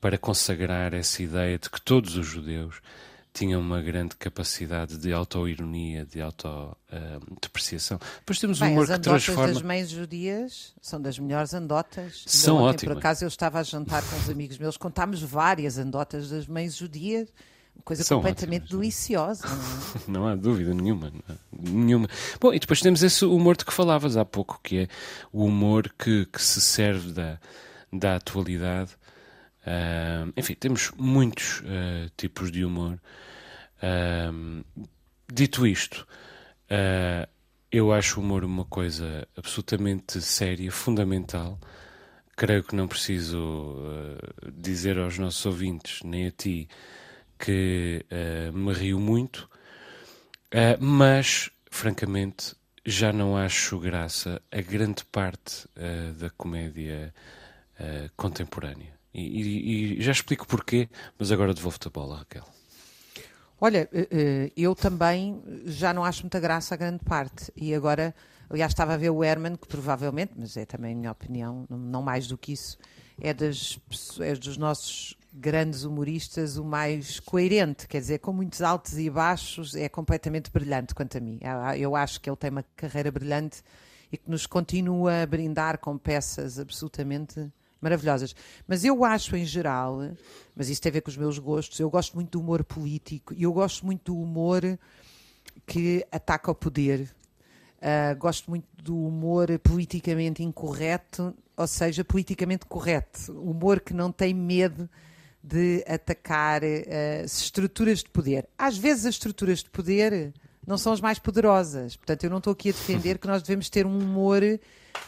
para 0.00 0.18
consagrar 0.18 0.94
essa 0.94 1.22
ideia 1.22 1.58
de 1.58 1.68
que 1.68 1.80
todos 1.80 2.16
os 2.16 2.26
judeus 2.26 2.80
tinham 3.32 3.60
uma 3.60 3.80
grande 3.80 4.16
capacidade 4.16 4.98
de 4.98 5.12
autoironia, 5.12 6.04
de 6.04 6.20
autodepreciação. 6.20 7.96
Uh, 7.96 8.18
Depois 8.20 8.38
temos 8.38 8.60
um 8.60 8.66
humor 8.66 8.90
as 8.90 8.98
que 8.98 9.04
transforma... 9.04 9.52
das 9.52 9.62
mães 9.62 9.88
judias 9.88 10.74
são 10.80 11.00
das 11.00 11.18
melhores 11.18 11.54
andotas. 11.54 12.24
São 12.26 12.56
ontem, 12.56 12.68
ótimas. 12.68 12.94
Por 12.94 12.98
acaso 12.98 13.24
eu 13.24 13.28
estava 13.28 13.60
a 13.60 13.62
jantar 13.62 14.02
com 14.02 14.16
os 14.16 14.28
amigos 14.28 14.58
meus, 14.58 14.76
contámos 14.76 15.22
várias 15.22 15.78
andotas 15.78 16.30
das 16.30 16.46
mães 16.46 16.76
judias, 16.76 17.28
coisa 17.84 18.02
São 18.02 18.18
completamente 18.18 18.64
ótimas. 18.64 18.80
deliciosa. 18.80 19.46
Não, 19.46 19.54
é? 19.54 19.58
não 20.08 20.26
há 20.28 20.34
dúvida 20.36 20.74
nenhuma, 20.74 21.12
nenhuma. 21.52 22.08
Bom, 22.40 22.52
e 22.52 22.58
depois 22.58 22.80
temos 22.80 23.02
esse 23.02 23.24
humor 23.24 23.56
de 23.56 23.64
que 23.64 23.72
falavas 23.72 24.16
há 24.16 24.24
pouco, 24.24 24.60
que 24.62 24.80
é 24.80 24.88
o 25.32 25.44
humor 25.44 25.92
que, 25.98 26.26
que 26.26 26.42
se 26.42 26.60
serve 26.60 27.12
da, 27.12 27.38
da 27.92 28.16
atualidade. 28.16 28.90
Uh, 29.60 30.32
enfim, 30.36 30.54
temos 30.54 30.90
muitos 30.96 31.60
uh, 31.60 32.10
tipos 32.16 32.50
de 32.50 32.64
humor. 32.64 33.00
Uh, 33.82 34.64
dito 35.30 35.66
isto, 35.66 36.06
eu 37.70 37.92
acho 37.92 38.20
o 38.20 38.22
humor 38.22 38.44
uma 38.44 38.64
coisa 38.64 39.26
absolutamente 39.36 40.20
séria, 40.20 40.70
fundamental. 40.70 41.58
Creio 42.36 42.64
que 42.64 42.74
não 42.74 42.88
preciso 42.88 43.76
dizer 44.54 44.98
aos 44.98 45.18
nossos 45.18 45.44
ouvintes, 45.46 46.02
nem 46.02 46.26
a 46.26 46.30
ti, 46.30 46.68
que 47.38 48.04
me 48.54 48.72
rio 48.72 48.98
muito, 48.98 49.48
mas, 50.80 51.50
francamente, 51.70 52.54
já 52.84 53.12
não 53.12 53.36
acho 53.36 53.78
graça 53.78 54.40
a 54.50 54.60
grande 54.60 55.04
parte 55.04 55.68
da 56.18 56.30
comédia 56.30 57.12
contemporânea. 58.16 58.99
E, 59.12 59.20
e, 59.20 59.98
e, 59.98 60.02
já 60.02 60.12
explico 60.12 60.46
porquê, 60.46 60.88
mas 61.18 61.32
agora 61.32 61.52
devolvo-te 61.52 61.88
a 61.88 61.90
bola, 61.90 62.18
Raquel. 62.18 62.44
Olha, 63.60 63.88
eh, 63.92 64.08
eh, 64.10 64.52
eu 64.56 64.74
também 64.74 65.42
já 65.66 65.92
não 65.92 66.04
acho 66.04 66.22
muita 66.22 66.40
graça 66.40 66.74
a 66.74 66.76
grande 66.76 67.04
parte. 67.04 67.52
E 67.54 67.74
agora, 67.74 68.14
aliás, 68.48 68.72
estava 68.72 68.94
a 68.94 68.96
ver 68.96 69.10
o 69.10 69.22
Herman, 69.22 69.56
que 69.56 69.68
provavelmente, 69.68 70.32
mas 70.36 70.56
é 70.56 70.64
também 70.64 70.92
a 70.92 70.96
minha 70.96 71.12
opinião, 71.12 71.66
não 71.68 72.00
mais 72.00 72.26
do 72.26 72.38
que 72.38 72.52
isso, 72.52 72.78
é, 73.20 73.34
das, 73.34 73.78
é 74.20 74.34
dos 74.34 74.56
nossos 74.56 75.14
grandes 75.32 75.84
humoristas 75.84 76.56
o 76.56 76.64
mais 76.64 77.20
coerente, 77.20 77.86
quer 77.86 78.00
dizer, 78.00 78.18
com 78.18 78.32
muitos 78.32 78.62
altos 78.62 78.98
e 78.98 79.10
baixos, 79.10 79.74
é 79.76 79.88
completamente 79.88 80.50
brilhante 80.50 80.94
quanto 80.94 81.18
a 81.18 81.20
mim. 81.20 81.38
Eu 81.78 81.94
acho 81.94 82.20
que 82.20 82.28
ele 82.28 82.36
tem 82.36 82.50
uma 82.50 82.64
carreira 82.74 83.10
brilhante 83.10 83.62
e 84.10 84.16
que 84.16 84.28
nos 84.28 84.46
continua 84.46 85.22
a 85.22 85.26
brindar 85.26 85.78
com 85.78 85.96
peças 85.96 86.58
absolutamente 86.58 87.52
maravilhosas. 87.80 88.34
Mas 88.66 88.84
eu 88.84 89.04
acho, 89.04 89.36
em 89.36 89.44
geral, 89.44 90.00
mas 90.54 90.68
isso 90.68 90.80
tem 90.80 90.90
a 90.90 90.92
ver 90.92 91.00
com 91.00 91.10
os 91.10 91.16
meus 91.16 91.38
gostos, 91.38 91.78
eu 91.80 91.90
gosto 91.90 92.14
muito 92.14 92.30
do 92.30 92.40
humor 92.40 92.62
político 92.64 93.34
e 93.34 93.42
eu 93.44 93.52
gosto 93.52 93.84
muito 93.86 94.12
do 94.12 94.20
humor 94.20 94.78
que 95.66 96.04
ataca 96.10 96.50
o 96.50 96.54
poder. 96.54 97.08
Uh, 97.78 98.14
gosto 98.18 98.50
muito 98.50 98.66
do 98.82 98.94
humor 98.94 99.58
politicamente 99.60 100.42
incorreto, 100.42 101.34
ou 101.56 101.66
seja, 101.66 102.04
politicamente 102.04 102.66
correto. 102.66 103.32
Humor 103.32 103.80
que 103.80 103.94
não 103.94 104.12
tem 104.12 104.34
medo 104.34 104.88
de 105.42 105.82
atacar 105.88 106.62
uh, 106.62 107.24
estruturas 107.24 108.00
de 108.00 108.10
poder. 108.10 108.46
Às 108.58 108.76
vezes 108.76 109.06
as 109.06 109.14
estruturas 109.14 109.62
de 109.62 109.70
poder 109.70 110.34
não 110.70 110.78
são 110.78 110.92
as 110.92 111.00
mais 111.00 111.18
poderosas. 111.18 111.96
Portanto, 111.96 112.24
eu 112.24 112.30
não 112.30 112.38
estou 112.38 112.52
aqui 112.52 112.68
a 112.68 112.72
defender 112.72 113.18
que 113.18 113.26
nós 113.26 113.42
devemos 113.42 113.68
ter 113.68 113.84
um 113.84 113.98
humor 113.98 114.42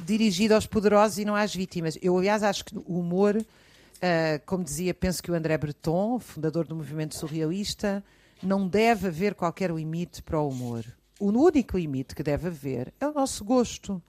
dirigido 0.01 0.55
aos 0.55 0.67
poderosos 0.67 1.19
e 1.19 1.25
não 1.25 1.37
às 1.37 1.55
vítimas. 1.55 1.97
Eu, 2.03 2.19
aliás, 2.19 2.43
acho 2.43 2.65
que 2.65 2.77
o 2.77 2.99
humor, 2.99 3.37
uh, 3.37 3.45
como 4.45 4.65
dizia, 4.65 4.93
penso 4.93 5.23
que 5.23 5.31
o 5.31 5.35
André 5.35 5.57
Breton, 5.57 6.19
fundador 6.19 6.67
do 6.67 6.75
movimento 6.75 7.17
surrealista, 7.17 8.03
não 8.43 8.67
deve 8.67 9.07
haver 9.07 9.35
qualquer 9.37 9.71
limite 9.71 10.21
para 10.21 10.41
o 10.41 10.49
humor. 10.49 10.85
O 11.21 11.27
único 11.27 11.79
limite 11.79 12.17
que 12.17 12.25
deve 12.25 12.49
haver 12.49 12.93
é 12.99 13.07
o 13.07 13.13
nosso 13.13 13.45
gosto. 13.45 14.03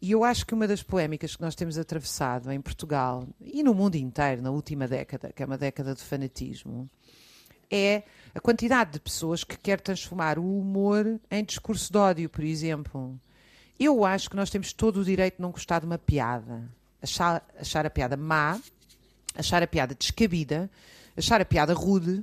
E 0.00 0.12
eu 0.12 0.22
acho 0.22 0.46
que 0.46 0.54
uma 0.54 0.68
das 0.68 0.84
polémicas 0.84 1.34
que 1.34 1.42
nós 1.42 1.56
temos 1.56 1.78
atravessado 1.78 2.50
em 2.52 2.60
Portugal 2.60 3.26
e 3.40 3.62
no 3.64 3.74
mundo 3.74 3.96
inteiro 3.96 4.40
na 4.40 4.50
última 4.50 4.86
década, 4.86 5.32
que 5.32 5.42
é 5.42 5.46
uma 5.46 5.58
década 5.58 5.94
de 5.94 6.02
fanatismo, 6.02 6.88
é 7.72 8.02
a 8.34 8.40
quantidade 8.40 8.92
de 8.92 9.00
pessoas 9.00 9.42
que 9.42 9.56
quer 9.56 9.80
transformar 9.80 10.38
o 10.38 10.58
humor 10.58 11.18
em 11.30 11.44
discurso 11.44 11.90
de 11.90 11.98
ódio, 11.98 12.28
por 12.28 12.44
exemplo. 12.44 13.18
Eu 13.80 14.04
acho 14.04 14.30
que 14.30 14.36
nós 14.36 14.50
temos 14.50 14.72
todo 14.72 15.00
o 15.00 15.04
direito 15.04 15.36
de 15.36 15.42
não 15.42 15.50
gostar 15.50 15.80
de 15.80 15.86
uma 15.86 15.98
piada, 15.98 16.62
achar, 17.02 17.44
achar 17.58 17.84
a 17.86 17.90
piada 17.90 18.16
má, 18.16 18.60
achar 19.34 19.62
a 19.62 19.66
piada 19.66 19.94
descabida, 19.94 20.70
achar 21.16 21.40
a 21.40 21.44
piada 21.44 21.74
rude. 21.74 22.22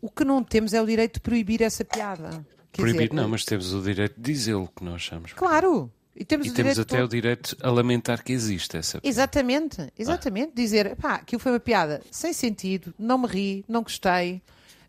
O 0.00 0.10
que 0.10 0.24
não 0.24 0.42
temos 0.42 0.72
é 0.72 0.80
o 0.80 0.86
direito 0.86 1.14
de 1.14 1.20
proibir 1.20 1.60
essa 1.60 1.84
piada. 1.84 2.44
Quer 2.72 2.82
proibir 2.82 3.08
dizer, 3.08 3.14
não, 3.14 3.28
mas 3.28 3.44
temos 3.44 3.74
o 3.74 3.82
direito 3.82 4.14
de 4.16 4.32
dizê-lo 4.32 4.68
que 4.74 4.84
nós 4.84 4.94
achamos. 4.94 5.32
Claro, 5.32 5.92
e 6.16 6.24
temos, 6.24 6.46
e 6.46 6.52
temos 6.52 6.78
até 6.78 6.96
todo... 6.96 7.06
o 7.06 7.08
direito 7.08 7.56
a 7.62 7.70
lamentar 7.70 8.22
que 8.24 8.32
existe 8.32 8.76
essa 8.76 9.00
piada. 9.00 9.08
Exatamente, 9.08 9.92
exatamente. 9.98 10.50
Ah. 10.52 10.56
Dizer, 10.56 10.96
pá, 10.96 11.14
aquilo 11.16 11.40
foi 11.40 11.52
uma 11.52 11.60
piada 11.60 12.02
sem 12.10 12.32
sentido, 12.32 12.94
não 12.98 13.18
me 13.18 13.26
ri, 13.26 13.64
não 13.68 13.82
gostei, 13.82 14.42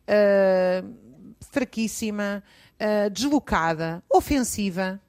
uh, 0.07 0.93
fraquíssima, 1.39 2.43
uh, 2.79 3.09
deslocada, 3.09 4.03
ofensiva. 4.09 4.99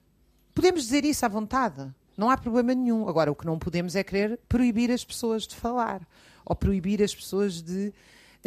Podemos 0.53 0.83
dizer 0.83 1.05
isso 1.05 1.25
à 1.25 1.29
vontade. 1.29 1.89
Não 2.17 2.29
há 2.29 2.37
problema 2.37 2.73
nenhum. 2.73 3.07
Agora, 3.07 3.31
o 3.31 3.35
que 3.35 3.45
não 3.45 3.57
podemos 3.57 3.95
é 3.95 4.03
querer 4.03 4.39
proibir 4.47 4.91
as 4.91 5.03
pessoas 5.03 5.47
de 5.47 5.55
falar 5.55 6.01
ou 6.45 6.55
proibir 6.55 7.01
as 7.01 7.13
pessoas 7.13 7.61
de 7.61 7.93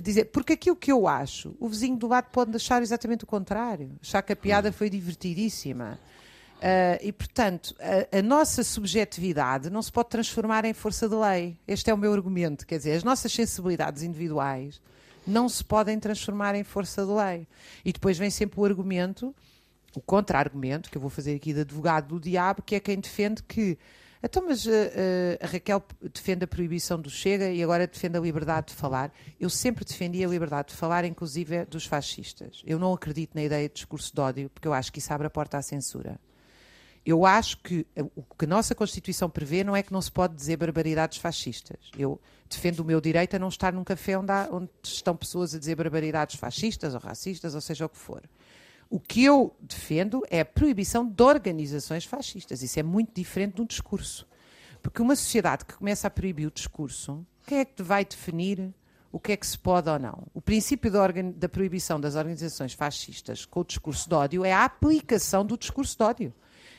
dizer. 0.01 0.27
Porque 0.27 0.53
aquilo 0.53 0.77
que 0.77 0.93
eu 0.93 1.09
acho, 1.09 1.55
o 1.59 1.69
vizinho 1.69 1.97
do 1.97 2.07
lado 2.07 2.31
pode 2.31 2.55
achar 2.55 2.83
exatamente 2.83 3.25
o 3.25 3.27
contrário. 3.27 3.91
Achar 4.01 4.23
que 4.23 4.33
a 4.33 4.37
piada 4.37 4.71
foi 4.73 4.89
divertidíssima. 4.89 5.99
Uh, 6.57 6.97
e, 7.03 7.13
portanto, 7.13 7.75
a, 7.79 8.19
a, 8.19 8.23
nossa 8.23 8.65
subjetividade 8.65 9.69
não 9.69 9.83
se 9.83 9.93
pode 9.93 10.09
transformar 10.09 10.65
em 10.65 10.73
força 10.73 11.07
de 11.07 11.15
lei. 11.15 11.59
Este 11.69 11.91
é 11.91 11.95
o 11.95 11.99
meu 11.99 12.13
argumento. 12.13 12.67
Quer 12.67 12.79
dizer, 12.79 12.93
as 12.93 13.05
nossas 13.05 13.31
sensibilidades 13.33 14.03
individuais 14.03 14.81
não 15.27 15.49
se 15.49 15.65
podem 15.65 15.99
transformar 15.99 16.55
em 16.55 16.63
força 16.63 17.05
de 17.05 17.11
lei. 17.11 17.49
E 17.85 17.93
depois 17.93 18.17
vem 18.17 18.31
sempre 18.31 18.61
o 18.61 18.65
argumento, 18.65 19.35
o 19.95 20.01
contra-argumento, 20.01 20.91
que 20.91 20.97
eu 20.97 21.01
vou 21.01 21.11
fazer 21.11 21.35
aqui 21.35 21.53
de 21.53 21.61
advogado 21.61 22.09
do 22.09 22.21
diabo, 22.21 22.63
que 22.63 22.75
é 22.75 22.81
quem 22.81 23.01
defende 23.01 23.43
que. 23.43 23.79
Então, 24.23 24.45
mas 24.47 24.67
uh, 24.67 24.71
uh, 24.71 25.45
a 25.45 25.47
Raquel 25.47 25.83
defende 26.13 26.45
a 26.45 26.47
proibição 26.47 27.01
do 27.01 27.11
Chega 27.11 27.51
e 27.51 27.63
agora 27.63 27.87
defende 27.87 28.17
a 28.17 28.21
liberdade 28.21 28.69
de 28.69 28.75
falar. 28.75 29.13
Eu 29.39 29.49
sempre 29.49 29.85
defendi 29.85 30.25
a 30.25 30.29
liberdade 30.29 30.69
de 30.69 30.75
falar, 30.75 31.05
inclusive 31.05 31.65
dos 31.67 31.87
fascistas. 31.87 32.63
Eu 32.67 32.79
não 32.79 32.93
acredito 32.93 33.35
na 33.35 33.43
ideia 33.43 33.69
de 33.69 33.75
discurso 33.75 34.15
de 34.15 34.21
ódio, 34.21 34.51
porque 34.51 34.67
eu 34.67 34.73
acho 34.73 34.93
que 34.93 34.99
isso 34.99 35.13
abre 35.13 35.27
a 35.27 35.31
porta 35.31 35.59
à 35.59 35.63
censura. 35.63 36.19
Eu 37.07 37.25
acho 37.25 37.59
que 37.59 37.87
o 38.17 38.23
que 38.37 38.47
a 38.47 38.49
nossa 38.49 38.75
Constituição 38.75 39.31
prevê 39.31 39.63
não 39.63 39.77
é 39.77 39.83
que 39.83 39.93
não 39.93 40.03
se 40.03 40.11
pode 40.11 40.35
dizer 40.35 40.57
barbaridades 40.57 41.19
fascistas. 41.19 41.79
Eu 41.97 42.21
defendo 42.51 42.81
o 42.81 42.85
meu 42.85 43.01
direito 43.01 43.37
a 43.37 43.39
não 43.39 43.47
estar 43.47 43.73
num 43.73 43.85
café 43.85 44.19
onde, 44.19 44.33
há, 44.33 44.49
onde 44.51 44.69
estão 44.83 45.17
pessoas 45.17 45.55
a 45.55 45.59
dizer 45.59 45.77
barbaridades 45.77 46.35
fascistas 46.35 46.95
ou 46.95 47.01
racistas, 47.01 47.55
ou 47.55 47.61
seja 47.61 47.87
o 47.87 47.89
que 47.89 47.97
for. 47.97 48.23
O 48.91 48.99
que 48.99 49.23
eu 49.23 49.55
defendo 49.61 50.23
é 50.29 50.41
a 50.41 50.45
proibição 50.45 51.07
de 51.07 51.23
organizações 51.23 52.05
fascistas. 52.05 52.61
Isso 52.61 52.81
é 52.81 52.83
muito 52.83 53.15
diferente 53.15 53.55
de 53.55 53.63
um 53.63 53.67
discurso. 53.67 54.27
Porque 54.83 55.01
uma 55.01 55.15
sociedade 55.15 55.65
que 55.65 55.75
começa 55.75 56.09
a 56.09 56.11
proibir 56.11 56.49
o 56.49 56.51
discurso, 56.51 57.25
quem 57.47 57.59
é 57.59 57.65
que 57.65 57.85
vai 57.85 58.05
definir 58.05 58.75
o 59.13 59.21
que 59.21 59.31
é 59.31 59.37
que 59.37 59.47
se 59.47 59.57
pode 59.57 59.89
ou 59.89 59.99
não? 59.99 60.25
O 60.35 60.41
princípio 60.41 60.91
da, 60.91 61.07
da 61.35 61.49
proibição 61.49 62.01
das 62.01 62.17
organizações 62.17 62.73
fascistas 62.73 63.47
com 63.47 63.61
o 63.61 63.65
discurso 63.65 64.09
de 64.09 64.15
ódio 64.15 64.45
é 64.45 64.53
a 64.53 64.65
aplicação 64.65 65.45
do 65.45 65.57
discurso 65.57 65.97
de 65.97 66.03
ódio. 66.03 66.35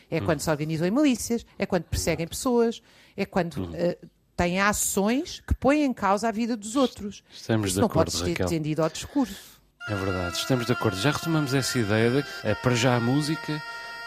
É 0.10 0.22
quando 0.22 0.40
se 0.40 0.50
organizam 0.50 0.88
em 0.88 0.92
milícias, 0.92 1.46
é 1.60 1.66
quando 1.66 1.84
perseguem 1.84 2.28
pessoas, 2.28 2.82
é 3.16 3.26
quando 3.26 3.56
uh, 3.58 4.08
têm 4.38 4.62
ações 4.62 5.42
que 5.46 5.54
põem 5.56 5.84
em 5.84 5.94
causa 5.94 6.30
a 6.30 6.32
vida 6.32 6.56
dos 6.56 6.76
outros. 6.76 7.24
Estamos 7.34 7.68
Isso 7.68 7.76
de 7.76 7.82
não 7.82 7.88
acordo, 7.88 8.12
pode 8.12 8.24
ser 8.24 8.30
Raquel. 8.30 8.46
estendido 8.46 8.84
ao 8.84 8.90
discurso. 8.90 9.58
É 9.90 9.96
verdade, 9.96 10.38
estamos 10.38 10.66
de 10.66 10.72
acordo. 10.72 10.98
Já 10.98 11.12
retomamos 11.12 11.54
essa 11.54 11.80
ideia 11.80 12.12
de 12.12 12.26
eh, 12.44 12.56
para 12.56 12.76
já 12.76 12.96
a 12.96 13.00
música, 13.00 13.62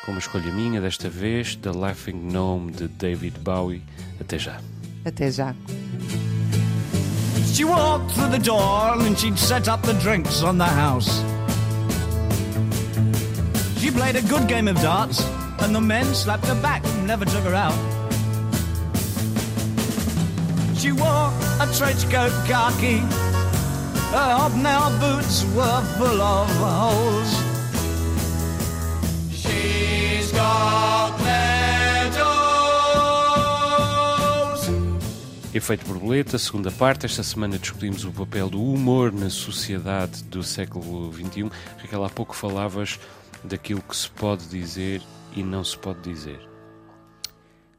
com 0.05 0.13
uma 0.13 0.21
escolha 0.21 0.53
minha 0.53 0.81
desta 0.81 1.09
vez, 1.09 1.57
The 1.57 1.71
Laughing 1.73 2.29
Gnome 2.29 2.71
de 2.73 2.87
David 2.89 3.39
Bowie. 3.41 3.83
Até 4.21 4.39
já. 4.39 4.61
Até 5.05 5.31
já. 5.31 5.55
She 7.55 7.65
walked 7.65 8.15
through 8.15 8.31
the 8.31 8.39
door 8.39 9.03
and 9.03 9.17
she'd 9.19 9.39
set 9.39 9.69
up 9.69 9.85
the 9.87 9.95
drinks 9.95 10.43
on 10.43 10.57
the 10.59 10.65
house. 10.65 11.23
She 13.79 13.91
played 13.91 14.17
a 14.17 14.23
good 14.23 14.47
game 14.47 14.71
of 14.71 14.81
darts 14.83 15.25
and 15.63 15.75
the 15.75 15.81
men 15.81 16.07
slapped 16.15 16.47
her 16.47 16.61
back 16.63 16.83
never 17.05 17.25
took 17.25 17.45
her 17.45 17.55
out. 17.55 17.75
She 20.77 20.93
wore 20.93 21.31
a 21.61 21.67
trench 21.77 22.03
coat 22.11 22.33
khaki. 22.47 22.99
Her 24.15 24.31
hobnail 24.39 24.91
boots 24.99 25.45
were 25.57 25.83
full 25.99 26.21
of 26.21 26.49
holes. 26.57 27.31
She's 29.33 30.33
got. 30.33 30.91
Efeito 35.53 35.85
borboleta, 35.85 36.39
segunda 36.39 36.71
parte. 36.71 37.07
Esta 37.07 37.25
semana 37.25 37.59
discutimos 37.59 38.05
o 38.05 38.13
papel 38.13 38.49
do 38.49 38.63
humor 38.63 39.11
na 39.13 39.29
sociedade 39.29 40.23
do 40.23 40.45
século 40.45 41.13
XXI. 41.13 41.51
Raquel, 41.77 42.05
há 42.05 42.09
pouco 42.09 42.37
falavas 42.37 43.01
daquilo 43.43 43.83
que 43.83 43.97
se 43.97 44.09
pode 44.09 44.45
dizer 44.47 45.03
e 45.35 45.43
não 45.43 45.65
se 45.65 45.77
pode 45.79 46.01
dizer. 46.03 46.49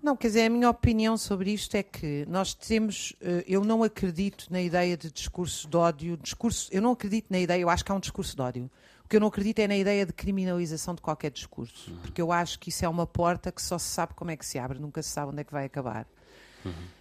Não, 0.02 0.18
quer 0.18 0.28
dizer, 0.28 0.46
a 0.46 0.50
minha 0.50 0.68
opinião 0.68 1.16
sobre 1.16 1.54
isto 1.54 1.76
é 1.76 1.84
que 1.84 2.26
nós 2.28 2.56
temos, 2.56 3.14
eh, 3.22 3.44
eu 3.48 3.64
não 3.64 3.84
acredito 3.84 4.48
na 4.50 4.60
ideia 4.60 4.98
de 4.98 5.12
discurso 5.12 5.68
de 5.68 5.78
ódio, 5.78 6.18
discurso, 6.18 6.70
eu 6.72 6.82
não 6.82 6.94
acredito 6.94 7.28
na 7.30 7.38
ideia, 7.38 7.62
eu 7.62 7.70
acho 7.70 7.86
que 7.86 7.92
há 7.92 7.96
um 7.96 8.00
discurso 8.00 8.36
de 8.36 8.42
ódio. 8.42 8.72
O 9.06 9.08
que 9.08 9.16
eu 9.16 9.20
não 9.20 9.28
acredito 9.28 9.60
é 9.60 9.68
na 9.68 9.78
ideia 9.78 10.04
de 10.04 10.12
criminalização 10.12 10.96
de 10.96 11.02
qualquer 11.02 11.30
discurso, 11.30 11.92
porque 12.02 12.20
eu 12.20 12.32
acho 12.32 12.58
que 12.58 12.70
isso 12.70 12.84
é 12.84 12.90
uma 12.90 13.06
porta 13.06 13.52
que 13.52 13.62
só 13.62 13.78
se 13.78 13.90
sabe 13.90 14.16
como 14.16 14.32
é 14.32 14.36
que 14.36 14.46
se 14.46 14.58
abre, 14.58 14.80
nunca 14.80 15.04
se 15.04 15.10
sabe 15.10 15.32
onde 15.32 15.42
é 15.42 15.44
que 15.44 15.52
vai 15.52 15.66
acabar. 15.66 16.08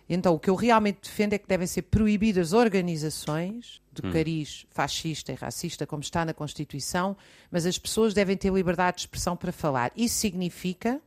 Então, 0.08 0.34
o 0.34 0.40
que 0.40 0.50
eu 0.50 0.56
realmente 0.56 1.02
defendo 1.02 1.34
é 1.34 1.38
que 1.38 1.46
devem 1.46 1.66
ser 1.66 1.82
proibidas 1.82 2.52
organizações 2.52 3.80
de 3.92 4.02
cariz 4.10 4.66
fascista 4.70 5.30
e 5.30 5.36
racista, 5.36 5.86
como 5.86 6.02
está 6.02 6.24
na 6.24 6.34
Constituição, 6.34 7.16
mas 7.50 7.64
as 7.64 7.78
pessoas 7.78 8.12
devem 8.12 8.36
ter 8.36 8.52
liberdade 8.52 8.96
de 8.96 9.02
expressão 9.02 9.36
para 9.36 9.52
falar. 9.52 9.92
Isso 9.94 10.16
significa 10.16 11.00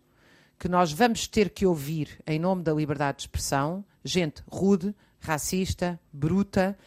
que 0.58 0.70
nós 0.70 0.94
vamos 0.94 1.28
ter 1.28 1.50
que 1.50 1.66
ouvir, 1.66 2.18
em 2.26 2.40
nome 2.40 2.64
da 2.64 2.74
liberdade 2.74 3.18
de 3.18 3.24
expressão, 3.24 3.84
gente 4.06 4.42
rude, 4.50 4.96
racista, 5.20 6.00
bruta, 6.12 6.78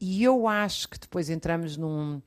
e 0.00 0.24
eu 0.24 0.48
acho 0.48 0.88
que 0.88 0.98
depois 0.98 1.28
entramos 1.28 1.76
num, 1.76 2.20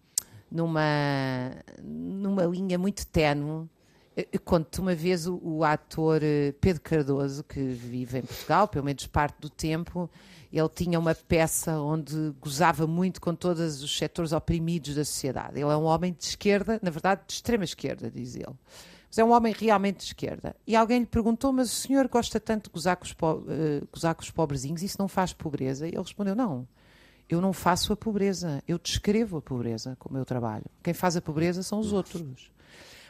numa, 0.51 1.51
numa 1.83 2.45
linha 2.45 2.77
muito 2.77 3.05
ténue. 3.07 3.67
Eu- 4.15 4.25
eu 4.33 4.39
Conto-te 4.39 4.79
uma 4.79 4.95
vez 4.95 5.27
o, 5.27 5.39
o 5.43 5.63
ator 5.63 6.21
eh, 6.23 6.53
Pedro 6.61 6.81
Cardoso, 6.81 7.43
que 7.43 7.59
vive 7.61 8.19
em 8.19 8.21
Portugal, 8.21 8.67
pelo 8.67 8.85
menos 8.85 9.05
parte 9.07 9.39
do 9.41 9.49
tempo, 9.49 10.09
ele 10.53 10.69
tinha 10.69 10.97
uma 10.99 11.13
peça 11.13 11.77
onde 11.79 12.33
gozava 12.39 12.87
muito 12.87 13.19
com 13.19 13.35
todos 13.35 13.81
os 13.83 13.97
setores 13.97 14.31
oprimidos 14.31 14.95
da 14.95 15.03
sociedade. 15.03 15.59
Ele 15.59 15.69
é 15.69 15.75
um 15.77 15.83
homem 15.83 16.13
de 16.17 16.23
esquerda, 16.23 16.79
na 16.81 16.89
verdade, 16.89 17.21
de 17.27 17.33
extrema 17.33 17.63
esquerda, 17.65 18.09
diz 18.09 18.35
ele. 18.35 18.53
Mas 19.09 19.17
é 19.17 19.23
um 19.23 19.31
homem 19.31 19.53
realmente 19.57 19.97
de 19.99 20.03
esquerda. 20.05 20.55
E 20.65 20.75
alguém 20.75 20.99
lhe 20.99 21.05
perguntou: 21.05 21.51
Mas 21.51 21.71
o 21.71 21.75
senhor 21.75 22.07
gosta 22.07 22.39
tanto 22.39 22.65
de 22.65 22.69
gozar 22.73 22.95
com 22.97 23.03
os, 23.05 23.13
po 23.13 23.43
eh, 23.49 23.81
gozar 23.91 24.15
com 24.15 24.21
os 24.21 24.31
pobrezinhos? 24.31 24.81
Isso 24.83 24.97
não 24.99 25.07
faz 25.09 25.33
pobreza? 25.33 25.85
E 25.87 25.91
ele 25.91 26.01
respondeu: 26.01 26.35
Não, 26.35 26.65
eu 27.29 27.41
não 27.41 27.51
faço 27.53 27.91
a 27.91 27.97
pobreza. 27.97 28.61
Eu 28.67 28.77
descrevo 28.77 29.37
a 29.37 29.41
pobreza 29.41 29.95
com 29.99 30.09
o 30.09 30.13
meu 30.13 30.23
trabalho. 30.25 30.65
Quem 30.83 30.93
faz 30.93 31.15
a 31.17 31.21
pobreza 31.21 31.63
são 31.63 31.79
os 31.79 31.91
outros. 31.93 32.51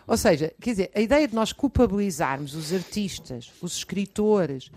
Ou 0.08 0.18
seja, 0.18 0.54
quer 0.60 0.72
dizer, 0.72 0.92
a 0.94 1.02
ideia 1.02 1.28
de 1.28 1.34
nós 1.34 1.52
culpabilizarmos 1.52 2.54
os 2.54 2.72
artistas, 2.72 3.52
os 3.62 3.78
escritores, 3.78 4.72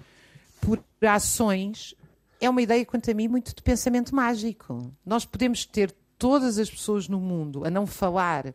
por 0.60 0.82
ações 1.02 1.94
é 2.40 2.48
uma 2.48 2.62
ideia, 2.62 2.84
quanto 2.86 3.10
a 3.10 3.14
mim, 3.14 3.28
muito 3.28 3.54
de 3.54 3.62
pensamento 3.62 4.14
mágico. 4.14 4.92
Nós 5.04 5.24
podemos 5.24 5.64
ter 5.64 5.94
todas 6.18 6.58
as 6.58 6.70
pessoas 6.70 7.08
no 7.08 7.20
mundo 7.20 7.64
a 7.64 7.70
não 7.70 7.86
falar 7.86 8.54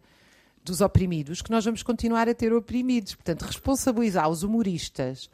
dos 0.64 0.82
oprimidos, 0.82 1.42
que 1.42 1.52
nós 1.52 1.66
vamos 1.66 1.84
continuar 1.84 2.30
a 2.30 2.34
ter 2.34 2.54
oprimidos. 2.54 3.16
Portanto, 3.16 3.44
responsabilizar 3.44 4.30
os 4.30 4.44
humoristas 4.44 5.30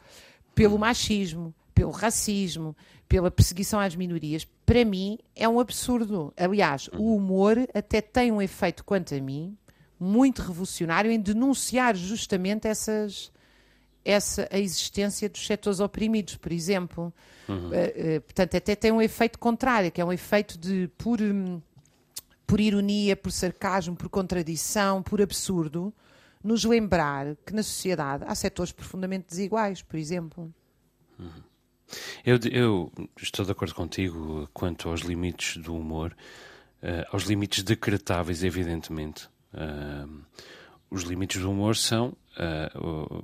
pelo 0.54 0.78
machismo, 0.78 1.54
pelo 1.72 1.90
racismo, 1.92 2.76
pela 3.08 3.30
perseguição 3.30 3.78
às 3.80 3.94
minorias, 3.94 4.44
para 4.66 4.84
mim 4.84 5.18
é 5.34 5.48
um 5.48 5.60
absurdo. 5.60 6.32
Aliás, 6.36 6.88
o 6.92 7.14
humor 7.14 7.56
até 7.72 8.00
tem 8.00 8.32
um 8.32 8.42
efeito, 8.42 8.84
quanto 8.84 9.14
a 9.14 9.20
mim, 9.20 9.56
muito 10.00 10.40
revolucionário 10.40 11.10
em 11.10 11.20
denunciar 11.20 11.94
justamente 11.94 12.66
essas 12.66 13.30
essa 14.02 14.48
a 14.50 14.58
existência 14.58 15.28
dos 15.28 15.46
setores 15.46 15.78
oprimidos, 15.78 16.36
por 16.36 16.50
exemplo. 16.50 17.12
Eh, 17.72 17.94
eh, 17.96 18.20
portanto, 18.20 18.56
até 18.56 18.74
tem 18.74 18.90
um 18.90 19.02
efeito 19.02 19.38
contrário, 19.38 19.92
que 19.92 20.00
é 20.00 20.04
um 20.04 20.12
efeito 20.12 20.58
de 20.58 20.88
por, 20.96 21.20
hum, 21.20 21.60
por 22.46 22.60
ironia, 22.60 23.14
por 23.14 23.30
sarcasmo, 23.30 23.94
por 23.94 24.08
contradição, 24.08 25.02
por 25.02 25.20
absurdo, 25.20 25.92
nos 26.42 26.64
lembrar 26.64 27.36
que 27.44 27.52
na 27.52 27.62
sociedade 27.62 28.24
há 28.26 28.34
setores 28.34 28.72
profundamente 28.72 29.26
desiguais, 29.28 29.82
por 29.82 29.98
exemplo. 29.98 30.52
Eu, 32.24 32.38
eu 32.50 32.92
estou 33.20 33.44
de 33.44 33.52
acordo 33.52 33.74
contigo 33.74 34.48
quanto 34.54 34.88
aos 34.88 35.00
limites 35.00 35.56
do 35.62 35.74
humor, 35.74 36.16
eh, 36.80 37.04
aos 37.12 37.24
limites 37.24 37.62
decretáveis, 37.62 38.42
evidentemente. 38.42 39.28
Eh, 39.54 40.06
os 40.90 41.02
limites 41.02 41.40
do 41.40 41.50
humor 41.50 41.76
são, 41.76 42.12
o- 42.74 43.22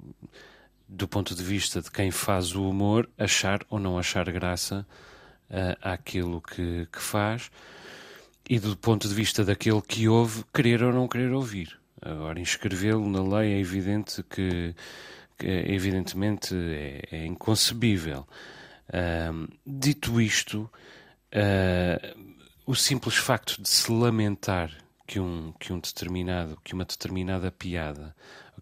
do 0.88 1.08
ponto 1.08 1.34
de 1.34 1.42
vista 1.42 1.82
de 1.82 1.90
quem 1.90 2.10
faz 2.10 2.54
o 2.54 2.68
humor, 2.68 3.08
achar 3.18 3.60
ou 3.68 3.78
não 3.80 3.98
achar 3.98 4.30
graça 4.30 4.86
eh, 5.50 5.76
àquilo 5.82 6.40
que, 6.40 6.86
que 6.92 7.00
faz, 7.00 7.50
e 8.48 8.58
do 8.60 8.76
ponto 8.76 9.08
de 9.08 9.14
vista 9.14 9.44
daquele 9.44 9.82
que 9.82 10.08
ouve, 10.08 10.44
querer 10.54 10.82
ou 10.84 10.92
não 10.92 11.08
querer 11.08 11.32
ouvir. 11.32 11.76
Agora, 12.00 12.38
inscrevê-lo 12.38 13.08
na 13.08 13.38
lei 13.38 13.54
é 13.54 13.58
evidente 13.58 14.22
que, 14.24 14.74
que 15.36 15.46
evidentemente 15.48 16.54
é, 16.54 17.08
é 17.10 17.26
inconcebível. 17.26 18.26
Dito 19.66 20.20
isto, 20.20 20.70
ah, 21.32 22.14
o 22.64 22.74
simples 22.74 23.16
facto 23.16 23.60
de 23.60 23.68
se 23.68 23.90
lamentar 23.90 24.70
que 25.06 25.20
um, 25.20 25.52
que 25.58 25.72
um 25.72 25.78
determinado, 25.78 26.58
que 26.64 26.74
uma 26.74 26.84
determinada 26.84 27.50
piada, 27.50 28.14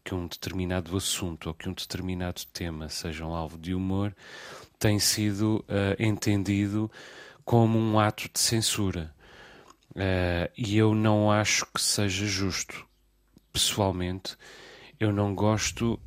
que 0.04 0.14
um 0.14 0.26
determinado 0.26 0.94
assunto, 0.96 1.46
ou 1.48 1.54
que 1.54 1.68
um 1.68 1.72
determinado 1.72 2.42
tema 2.52 2.88
sejam 2.88 3.34
alvo 3.34 3.56
de 3.56 3.74
humor, 3.74 4.14
tem 4.78 4.98
sido 4.98 5.64
ah, 5.68 5.96
entendido 5.98 6.90
como 7.44 7.78
um 7.78 7.98
ato 7.98 8.28
de 8.32 8.38
censura. 8.38 9.14
Ah, 9.96 10.50
e 10.56 10.76
eu 10.76 10.94
não 10.94 11.32
acho 11.32 11.66
que 11.72 11.80
seja 11.80 12.26
justo. 12.26 12.86
Pessoalmente, 13.52 14.36
eu 15.00 15.12
não 15.12 15.34
gosto, 15.34 15.98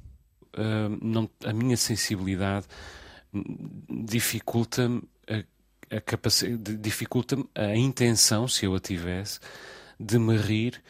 ah, 0.54 0.90
não, 1.02 1.30
a 1.44 1.52
minha 1.52 1.78
sensibilidade 1.78 2.68
dificulta-me 3.90 5.02
a, 5.28 5.98
a 5.98 6.02
capacidade, 6.02 6.78
dificulta-me 6.78 7.50
a 7.56 7.76
intenção, 7.76 8.48
se 8.48 8.66
eu 8.66 8.76
a 8.76 8.80
tivesse, 8.80 9.40
de 10.00 10.18
me 10.20 10.38
rir 10.38 10.82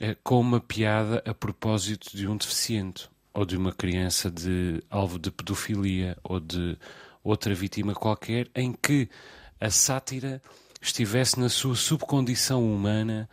eh, 0.00 0.16
com 0.22 0.40
uma 0.40 0.60
piada 0.60 1.22
a 1.26 1.34
propósito 1.34 2.16
de 2.16 2.26
um 2.26 2.36
deficiente 2.36 3.08
ou 3.34 3.44
de 3.44 3.56
uma 3.56 3.72
criança 3.72 4.30
de 4.30 4.82
alvo 4.90 5.18
de 5.18 5.30
pedofilia 5.30 6.16
ou 6.22 6.38
de 6.38 6.76
outra 7.24 7.54
vítima 7.54 7.94
qualquer, 7.94 8.48
em 8.54 8.72
que 8.72 9.08
a 9.60 9.70
sátira 9.70 10.42
estivesse 10.80 11.38
na 11.38 11.48
sua 11.48 11.76
subcondição 11.76 12.64
humana 12.64 13.28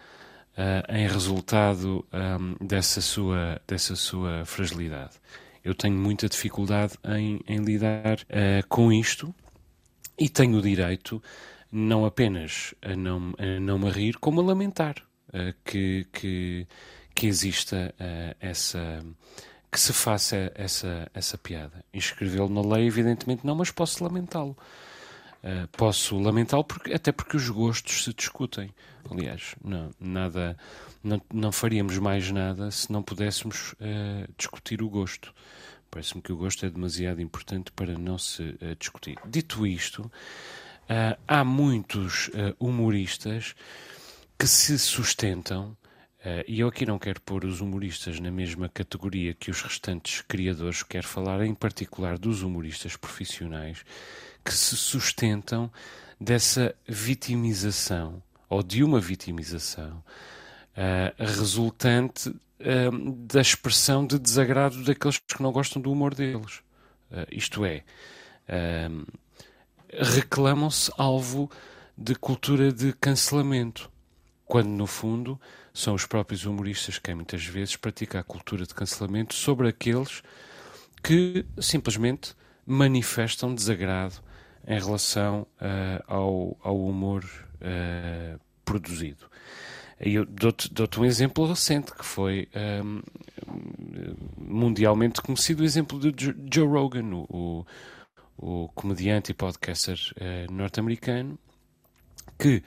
ah, 0.55 0.83
em 0.89 1.07
resultado 1.07 2.05
ahm, 2.11 2.53
dessa, 2.59 2.99
sua, 2.99 3.61
dessa 3.65 3.95
sua 3.95 4.43
fragilidade. 4.45 5.13
Eu 5.63 5.73
tenho 5.73 5.95
muita 5.95 6.27
dificuldade 6.27 6.95
em, 7.05 7.39
em 7.47 7.59
lidar 7.59 8.17
uh, 8.19 8.67
com 8.67 8.91
isto 8.91 9.33
e 10.17 10.27
tenho 10.27 10.57
o 10.57 10.61
direito 10.61 11.23
não 11.71 12.05
apenas 12.05 12.73
a 12.81 12.95
não, 12.95 13.33
a 13.37 13.59
não 13.59 13.79
me 13.79 13.89
rir, 13.89 14.17
como 14.17 14.41
a 14.41 14.43
lamentar 14.43 14.95
uh, 14.97 15.08
que, 15.63 16.07
que, 16.11 16.67
que 17.13 17.27
exista 17.27 17.93
uh, 17.99 18.35
essa 18.39 19.03
que 19.71 19.79
se 19.79 19.93
faça 19.93 20.51
essa, 20.55 21.09
essa 21.13 21.37
piada. 21.37 21.83
Inscrevê-lo 21.93 22.49
na 22.49 22.61
lei, 22.75 22.87
evidentemente 22.87 23.45
não, 23.45 23.55
mas 23.55 23.71
posso 23.71 24.03
lamentá-lo. 24.03 24.57
Uh, 25.43 25.67
posso 25.71 26.17
lamentá-lo 26.19 26.63
porque, 26.63 26.93
até 26.93 27.11
porque 27.11 27.37
os 27.37 27.47
gostos 27.49 28.03
se 28.03 28.13
discutem. 28.13 28.73
Aliás, 29.09 29.55
não, 29.63 29.91
nada, 29.99 30.57
não, 31.03 31.21
não 31.33 31.51
faríamos 31.51 31.97
mais 31.97 32.29
nada 32.31 32.71
se 32.71 32.91
não 32.91 33.03
pudéssemos 33.03 33.73
uh, 33.73 34.29
discutir 34.37 34.81
o 34.81 34.89
gosto. 34.89 35.33
Parece-me 35.91 36.21
que 36.21 36.33
o 36.33 36.37
gosto 36.37 36.65
é 36.65 36.69
demasiado 36.69 37.21
importante 37.21 37.71
para 37.71 37.97
não 37.97 38.17
se 38.17 38.43
uh, 38.43 38.75
discutir. 38.77 39.17
Dito 39.25 39.65
isto, 39.65 40.11
há 41.27 41.43
muitos 41.43 42.31
humoristas 42.59 43.53
que 44.39 44.47
se 44.47 44.79
sustentam 44.79 45.77
Uh, 46.19 46.43
e 46.45 46.59
eu 46.59 46.67
aqui 46.67 46.85
não 46.85 46.99
quero 46.99 47.21
pôr 47.21 47.45
os 47.45 47.61
humoristas 47.61 48.19
na 48.19 48.29
mesma 48.29 48.67
categoria 48.67 49.33
que 49.33 49.49
os 49.49 49.61
restantes 49.61 50.19
criadores, 50.19 50.83
quero 50.83 51.07
falar 51.07 51.45
em 51.45 51.55
particular 51.55 52.17
dos 52.17 52.43
humoristas 52.43 52.97
profissionais 52.97 53.85
que 54.43 54.53
se 54.53 54.75
sustentam 54.75 55.71
dessa 56.19 56.75
vitimização 56.85 58.21
ou 58.49 58.61
de 58.61 58.83
uma 58.83 58.99
vitimização 58.99 60.03
uh, 60.75 61.23
resultante 61.23 62.27
uh, 62.27 63.11
da 63.25 63.39
expressão 63.39 64.05
de 64.05 64.19
desagrado 64.19 64.83
daqueles 64.83 65.19
que 65.19 65.41
não 65.41 65.53
gostam 65.53 65.81
do 65.81 65.89
humor 65.89 66.13
deles. 66.13 66.61
isto 67.31 67.63
é, 67.63 67.83
reclamam-se 69.89 70.91
alvo 70.97 71.49
de 71.97 72.13
cultura 72.13 72.73
de 72.73 72.91
cancelamento, 72.91 73.89
quando 74.49 74.69
no 74.69 74.87
fundo 74.87 75.39
são 75.71 75.93
os 75.93 76.07
próprios 76.07 76.43
humoristas 76.43 76.97
quem 76.97 77.13
muitas 77.13 77.45
vezes 77.45 77.75
pratica 77.75 78.19
a 78.19 78.23
cultura 78.23 78.65
de 78.65 78.73
cancelamento 78.73 79.35
sobre 79.35 79.69
aqueles 79.69 80.23
que 81.03 81.45
simplesmente 81.61 82.33
manifestam 82.65 83.53
desagrado 83.53 84.15
em 84.67 84.79
relação 84.79 85.45
uh, 85.61 86.03
ao, 86.07 86.57
ao, 86.63 86.83
humor 86.83 87.23
uh, 87.61 88.39
produzido. 88.65 89.27
Eu 89.99 90.25
dou-te 90.25 90.73
dou 90.73 90.87
um 90.97 91.05
exemplo 91.05 91.45
recente 91.45 91.93
que 91.93 92.03
foi 92.03 92.49
um, 92.83 93.01
ehm, 93.45 94.15
mundialmente 94.35 95.21
conhecido, 95.21 95.61
o 95.61 95.65
exemplo 95.65 95.99
de 96.11 96.35
Joe 96.51 96.67
Rogan, 96.67 97.05
o, 97.29 97.65
o 98.37 98.69
comediante 98.69 99.31
e 99.31 99.35
podcaster 99.35 99.99
uh, 100.15 100.51
norte-americano, 100.51 101.37
que 102.39 102.63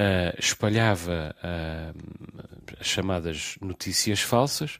uh, 0.00 0.34
espalhava 0.38 1.36
uh, 1.44 2.76
as 2.80 2.86
chamadas 2.86 3.56
notícias 3.60 4.20
falsas, 4.20 4.78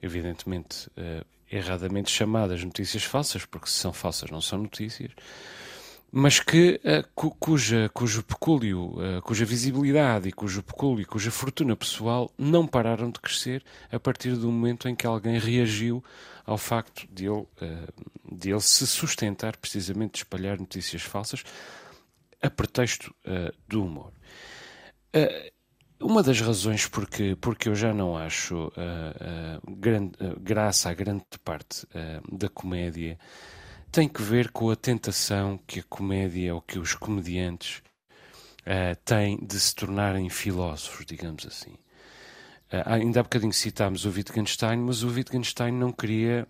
evidentemente 0.00 0.88
uh, 0.88 1.24
erradamente 1.50 2.10
chamadas 2.10 2.62
notícias 2.62 3.02
falsas, 3.02 3.44
porque 3.44 3.68
se 3.68 3.74
são 3.74 3.92
falsas 3.92 4.30
não 4.30 4.40
são 4.40 4.60
notícias, 4.60 5.10
mas 6.10 6.40
que 6.40 6.78
cu, 7.14 7.30
cuja, 7.30 7.90
cujo 7.92 8.22
pecúlio, 8.22 8.96
cuja 9.22 9.46
visibilidade 9.46 10.28
e 10.28 10.32
cujo 10.32 10.62
pecúlio, 10.62 11.06
cuja 11.06 11.30
fortuna 11.30 11.74
pessoal 11.74 12.30
não 12.36 12.66
pararam 12.66 13.10
de 13.10 13.18
crescer 13.18 13.64
a 13.90 13.98
partir 13.98 14.36
do 14.36 14.50
momento 14.50 14.88
em 14.90 14.94
que 14.94 15.06
alguém 15.06 15.38
reagiu 15.38 16.04
ao 16.44 16.58
facto 16.58 17.08
de 17.10 17.26
ele, 17.26 17.46
de 18.30 18.50
ele 18.50 18.60
se 18.60 18.86
sustentar 18.86 19.56
precisamente 19.56 20.12
de 20.12 20.18
espalhar 20.18 20.58
notícias 20.58 21.00
falsas, 21.00 21.44
a 22.42 22.50
pretexto 22.50 23.14
uh, 23.24 23.54
do 23.68 23.84
humor. 23.84 24.12
Uh, 25.14 25.52
uma 26.00 26.22
das 26.22 26.40
razões 26.40 26.86
porque, 26.86 27.36
porque 27.40 27.68
eu 27.68 27.76
já 27.76 27.94
não 27.94 28.16
acho 28.16 28.66
uh, 28.68 29.76
grande, 29.76 30.16
graça 30.40 30.90
à 30.90 30.94
grande 30.94 31.24
parte 31.44 31.86
da 32.30 32.48
comédia 32.48 33.16
tem 33.92 34.08
que 34.08 34.20
ver 34.20 34.50
com 34.50 34.68
a 34.68 34.74
tentação 34.74 35.60
que 35.64 35.78
a 35.78 35.84
comédia 35.84 36.54
ou 36.54 36.60
que 36.60 36.78
os 36.78 36.94
comediantes 36.94 37.82
têm 39.04 39.38
de 39.44 39.60
se 39.60 39.74
tornarem 39.74 40.30
filósofos, 40.30 41.04
digamos 41.04 41.46
assim. 41.46 41.76
ainda 42.86 43.20
há 43.20 43.22
bocadinho 43.22 43.52
citámos 43.52 44.04
o 44.04 44.10
Wittgenstein, 44.10 44.78
mas 44.78 45.02
o 45.02 45.08
Wittgenstein 45.08 45.72
não 45.72 45.92
queria 45.92 46.48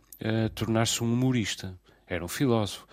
tornar-se 0.54 1.02
um 1.02 1.12
humorista, 1.12 1.76
era 2.06 2.24
um 2.24 2.28
filósofo 2.28 2.86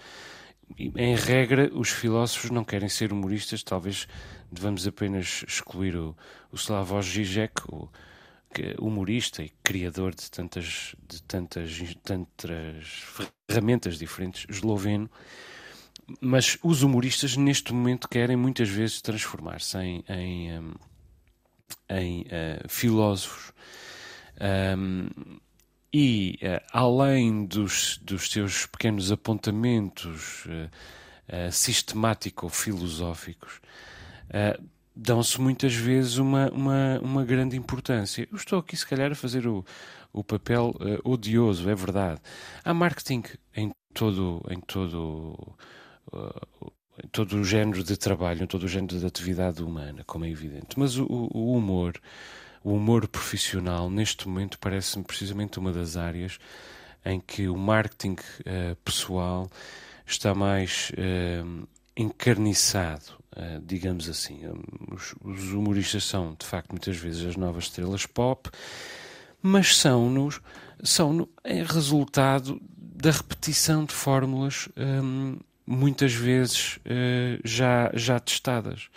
em 0.77 1.15
regra, 1.15 1.69
os 1.73 1.89
filósofos 1.89 2.51
não 2.51 2.63
querem 2.63 2.89
ser 2.89 3.11
humoristas, 3.11 3.63
talvez 3.63 4.07
devamos 4.51 4.87
apenas 4.87 5.43
excluir 5.47 5.95
o, 5.95 6.15
o 6.51 6.55
Slavoj 6.55 7.05
Žižek, 7.05 7.61
o 7.69 7.89
que, 8.53 8.75
humorista 8.79 9.43
e 9.43 9.49
criador 9.63 10.13
de 10.15 10.29
tantas, 10.29 10.95
de 11.07 11.21
tantas, 11.23 11.77
tantas 12.03 13.03
ferramentas 13.47 13.97
diferentes, 13.97 14.45
esloveno, 14.49 15.09
mas 16.19 16.57
os 16.63 16.81
humoristas 16.81 17.37
neste 17.37 17.73
momento 17.73 18.09
querem 18.09 18.35
muitas 18.35 18.69
vezes 18.69 19.01
transformar-se 19.01 19.77
em, 19.77 20.03
em, 20.09 20.59
hum, 20.59 20.73
em 21.89 22.21
uh, 22.21 22.67
filósofos. 22.67 23.53
Um, 24.41 25.39
e, 25.93 26.39
uh, 26.43 26.59
além 26.71 27.45
dos, 27.45 27.99
dos 28.01 28.29
seus 28.29 28.65
pequenos 28.65 29.11
apontamentos 29.11 30.45
uh, 30.45 30.69
uh, 31.27 31.51
sistemático-filosóficos, 31.51 33.59
dão-se 34.95 35.41
muitas 35.41 35.73
vezes 35.73 36.17
uma, 36.17 36.51
uma, 36.51 36.99
uma 36.99 37.25
grande 37.25 37.57
importância. 37.57 38.27
Eu 38.31 38.37
estou 38.37 38.59
aqui, 38.59 38.77
se 38.77 38.85
calhar, 38.85 39.11
a 39.11 39.15
fazer 39.15 39.47
o, 39.47 39.65
o 40.13 40.23
papel 40.23 40.75
odioso, 41.03 41.67
é 41.67 41.73
verdade. 41.73 42.21
Há 42.63 42.75
marketing 42.75 43.23
em 43.55 43.71
todo, 43.91 44.45
em 44.51 44.59
todo, 44.59 45.57
em 47.03 47.07
todo 47.07 47.37
o 47.37 47.43
género 47.43 47.83
de 47.83 47.97
trabalho, 47.97 48.43
em 48.43 48.47
todo 48.47 48.65
o 48.65 48.67
género 48.67 48.99
de 48.99 49.05
atividade 49.05 49.63
humana, 49.63 50.03
como 50.05 50.25
é 50.25 50.29
evidente. 50.29 50.77
Mas 50.77 50.95
o, 50.95 51.07
o 51.09 51.55
humor 51.55 51.99
o 52.63 52.73
humor 52.73 53.07
profissional, 53.07 53.89
neste 53.89 54.27
momento, 54.27 54.59
parece-me 54.59 55.03
precisamente 55.03 55.59
uma 55.59 55.71
das 55.71 55.95
áreas 55.95 56.37
em 57.05 57.19
que 57.19 57.47
o 57.47 57.57
marketing 57.57 58.15
uh, 58.41 58.75
pessoal 58.83 59.49
está 60.05 60.35
mais 60.35 60.91
uh, 60.91 61.67
encarniçado, 61.95 63.13
uh, 63.35 63.61
digamos 63.63 64.09
assim. 64.09 64.41
Os, 64.91 65.15
os, 65.23 65.53
humoristas 65.53 66.03
são, 66.03 66.35
de 66.37 66.45
facto, 66.45 66.71
muitas 66.71 66.97
vezes 66.97 67.25
as 67.25 67.35
novas 67.35 67.65
estrelas 67.65 68.05
pop, 68.05 68.49
mas 69.41 69.77
são-nos 69.77 70.41
são 70.83 71.13
-no, 71.13 71.29
é 71.43 71.63
resultado 71.63 72.59
da 72.77 73.11
repetição 73.11 73.85
de 73.85 73.93
fórmulas 73.93 74.67
um, 74.75 75.37
muitas 75.65 76.13
vezes 76.13 76.79
já, 77.45 77.89
já 77.93 78.19
testadas. 78.19 78.89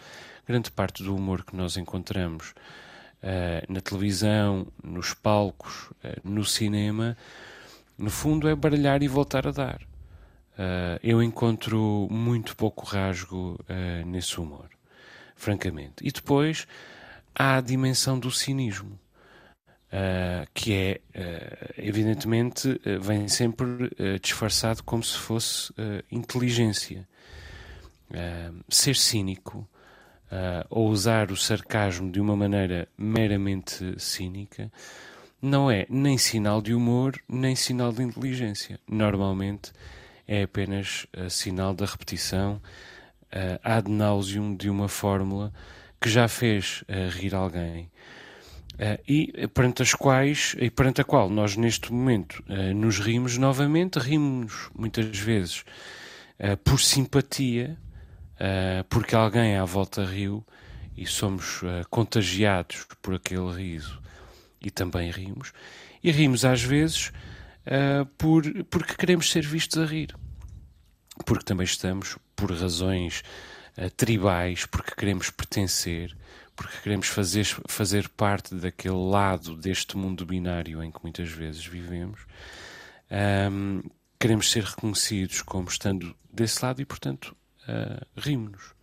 Grande 0.46 0.72
parte 0.72 1.04
do 1.04 1.14
humor 1.14 1.44
que 1.44 1.54
nós 1.54 1.76
encontramos 1.76 2.50
uh, 2.50 2.54
na 3.68 3.80
televisão, 3.80 4.66
nos 4.82 5.14
palcos, 5.14 5.90
uh, 6.04 6.20
no 6.24 6.44
cinema, 6.44 7.16
no 7.96 8.10
fundo 8.10 8.48
é 8.48 8.54
baralhar 8.54 9.02
e 9.02 9.08
voltar 9.08 9.46
a 9.46 9.52
dar. 9.52 9.82
Uh, 10.52 10.98
eu 11.02 11.22
encontro 11.22 12.08
muito 12.10 12.56
pouco 12.56 12.84
rasgo 12.84 13.58
nesse 14.06 14.38
humor, 14.40 14.68
francamente. 15.36 15.94
E 16.02 16.10
depois 16.10 16.66
há 17.34 17.56
a 17.56 17.60
dimensão 17.60 18.18
do 18.18 18.30
cinismo. 18.30 18.98
Uh, 19.92 20.48
que 20.54 20.72
é, 20.72 21.00
uh, 21.14 21.74
evidentemente, 21.76 22.66
uh, 22.66 22.98
vem 22.98 23.28
sempre 23.28 23.90
disfarçado 24.22 24.82
como 24.82 25.02
se 25.04 25.18
fosse 25.18 25.70
inteligência. 26.10 27.06
ser 28.70 28.96
cínico 28.96 29.68
uh, 30.32 30.66
ou 30.70 30.88
usar 30.88 31.30
o 31.30 31.36
sarcasmo 31.36 32.10
de 32.10 32.20
uma 32.20 32.34
maneira 32.34 32.88
meramente 32.96 33.94
cínica, 33.98 34.72
não 35.40 35.70
é 35.70 35.86
nem 35.90 36.16
sinal 36.16 36.62
de 36.62 36.72
humor, 36.72 37.14
nem 37.28 37.54
sinal 37.54 37.92
de 37.92 38.02
inteligência. 38.02 38.80
Normalmente 38.88 39.72
é 40.26 40.44
apenas 40.44 41.06
uh, 41.16 41.28
sinal 41.28 41.74
da 41.74 41.84
repetição 41.84 42.60
uh, 43.26 43.60
ad 43.62 43.90
nauseum 43.90 44.56
de 44.56 44.70
uma 44.70 44.88
fórmula 44.88 45.52
que 46.00 46.08
já 46.08 46.26
fez 46.26 46.82
uh, 46.82 47.10
rir 47.10 47.34
alguém. 47.34 47.90
Uh, 48.74 48.98
e 49.06 49.48
perante 49.48 49.82
as 49.82 49.92
quais 49.92 50.56
e 50.58 50.70
perante 50.70 51.00
a 51.00 51.04
qual 51.04 51.28
nós 51.28 51.56
neste 51.56 51.92
momento 51.92 52.42
uh, 52.48 52.74
nos 52.74 52.98
rimos 52.98 53.36
novamente, 53.36 53.98
rimos 53.98 54.70
muitas 54.74 55.16
vezes 55.18 55.64
por 56.64 56.80
simpatia, 56.80 57.78
uh, 58.42 58.84
porque 58.88 59.14
alguém 59.14 59.56
à 59.56 59.64
volta 59.64 60.04
riu 60.04 60.44
e 60.96 61.06
somos 61.06 61.62
uh, 61.62 61.86
contagiados 61.88 62.86
por 63.00 63.14
aquele 63.14 63.52
riso 63.52 64.02
e 64.60 64.70
também 64.70 65.10
rimos. 65.10 65.52
E 66.02 66.10
rimos 66.10 66.44
às 66.44 66.62
vezes 66.62 67.12
uh, 67.66 68.04
por, 68.18 68.42
porque 68.64 68.94
queremos 68.94 69.30
ser 69.30 69.46
vistos 69.46 69.80
a 69.80 69.86
rir. 69.86 70.14
Porque 71.24 71.44
também 71.44 71.64
estamos, 71.64 72.18
por 72.34 72.50
razões 72.50 73.22
tribais, 73.96 74.66
porque 74.66 74.94
queremos 74.94 75.30
pertencer, 75.30 76.14
porque 76.54 76.76
queremos 76.82 77.06
fazer, 77.06 77.44
fazer 77.68 78.08
parte 78.08 78.54
daquele 78.54 79.10
lado 79.10 79.56
deste 79.56 79.96
mundo 79.96 80.26
binário 80.26 80.82
em 80.82 80.90
que 80.90 80.98
muitas 81.02 81.30
vezes 81.30 81.64
vivemos. 81.64 82.20
Um, 83.10 83.82
queremos 84.18 84.50
ser 84.50 84.64
reconhecidos 84.64 85.42
como 85.42 85.68
estando 85.68 86.14
desse 86.32 86.64
lado 86.64 86.80
e, 86.80 86.84
portanto, 86.84 87.36
uh, 87.68 88.06
rimos-nos. 88.16 88.74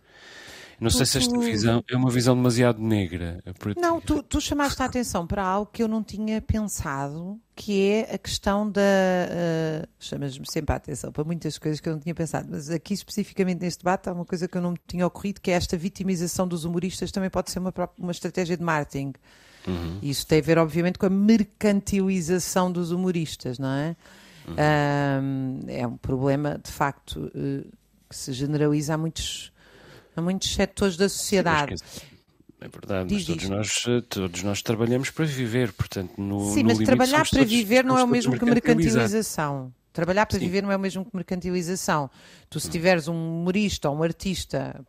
Não 0.80 0.88
tu, 0.88 0.96
sei 0.96 1.06
se 1.06 1.18
esta 1.18 1.38
visão 1.38 1.84
é 1.90 1.94
uma 1.94 2.10
visão 2.10 2.34
demasiado 2.34 2.80
negra. 2.80 3.44
Não, 3.76 4.00
tu, 4.00 4.22
tu, 4.22 4.40
chamaste 4.40 4.82
a 4.82 4.86
atenção 4.86 5.26
para 5.26 5.44
algo 5.44 5.70
que 5.70 5.82
eu 5.82 5.88
não 5.88 6.02
tinha 6.02 6.40
pensado, 6.40 7.38
que 7.54 7.82
é 7.82 8.14
a 8.14 8.16
questão 8.18 8.68
da. 8.70 8.80
Uh, 8.80 9.86
Chamas-me 9.98 10.50
sempre 10.50 10.72
a 10.72 10.76
atenção 10.76 11.12
para 11.12 11.22
muitas 11.22 11.58
coisas 11.58 11.80
que 11.80 11.88
eu 11.88 11.92
não 11.92 12.00
tinha 12.00 12.14
pensado, 12.14 12.48
mas 12.50 12.70
aqui 12.70 12.94
especificamente 12.94 13.60
neste 13.60 13.80
debate 13.80 14.08
há 14.08 14.12
uma 14.14 14.24
coisa 14.24 14.48
que 14.48 14.56
eu 14.56 14.62
não 14.62 14.74
tinha 14.86 15.06
ocorrido, 15.06 15.42
que 15.42 15.50
é 15.50 15.54
esta 15.54 15.76
vitimização 15.76 16.48
dos 16.48 16.64
humoristas 16.64 17.12
também 17.12 17.28
pode 17.28 17.50
ser 17.50 17.58
uma, 17.58 17.74
uma 17.98 18.12
estratégia 18.12 18.56
de 18.56 18.62
marketing. 18.62 19.12
Uhum. 19.66 19.98
Isso 20.00 20.26
tem 20.26 20.38
a 20.38 20.42
ver, 20.42 20.56
obviamente, 20.56 20.98
com 20.98 21.04
a 21.04 21.10
mercantilização 21.10 22.72
dos 22.72 22.90
humoristas, 22.90 23.58
não 23.58 23.68
é? 23.68 23.96
Uhum. 24.48 25.60
é 25.68 25.86
um 25.86 25.96
problema, 25.98 26.58
de 26.58 26.72
facto, 26.72 27.30
uh, 27.34 27.70
que 28.10 28.16
se 28.16 28.32
generaliza 28.32 28.94
a 28.94 28.98
muitos 28.98 29.52
a 30.16 30.20
muitos 30.20 30.52
setores 30.52 30.96
da 30.96 31.08
sociedade. 31.08 31.78
Sim, 31.78 32.00
é 32.60 32.68
verdade, 32.68 33.08
Diz 33.08 33.26
mas 33.28 33.38
todos 33.38 33.48
nós, 33.48 33.84
eh, 33.88 34.00
todos 34.02 34.42
nós 34.42 34.60
trabalhamos 34.60 35.10
para 35.10 35.24
viver, 35.24 35.72
portanto, 35.72 36.20
no 36.20 36.52
Sim, 36.52 36.64
no 36.64 36.68
mas 36.68 36.78
trabalhar 36.80 37.28
para 37.28 37.44
viver 37.44 37.84
não 37.84 37.96
é 37.96 38.04
o 38.04 38.08
mesmo 38.08 38.36
que 38.36 38.44
mercantilização. 38.44 39.72
Trabalhar 39.92 40.26
para 40.26 40.38
Sim. 40.38 40.44
viver 40.44 40.62
não 40.62 40.70
é 40.70 40.76
o 40.76 40.80
mesmo 40.80 41.04
que 41.04 41.10
mercantilização. 41.14 42.10
Tu, 42.48 42.60
se 42.60 42.68
hum. 42.68 42.70
tiveres 42.70 43.08
um 43.08 43.14
humorista 43.14 43.88
ou 43.88 43.96
um 43.96 44.02
artista 44.02 44.84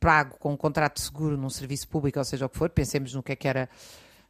pago 0.00 0.36
com 0.38 0.52
um 0.52 0.56
contrato 0.56 0.96
de 0.96 1.02
seguro 1.02 1.36
num 1.36 1.50
serviço 1.50 1.86
público, 1.88 2.18
ou 2.18 2.24
seja 2.24 2.46
o 2.46 2.48
que 2.48 2.58
for, 2.58 2.68
pensemos 2.68 3.14
no 3.14 3.22
que 3.22 3.32
é 3.32 3.36
que 3.36 3.46
era 3.46 3.68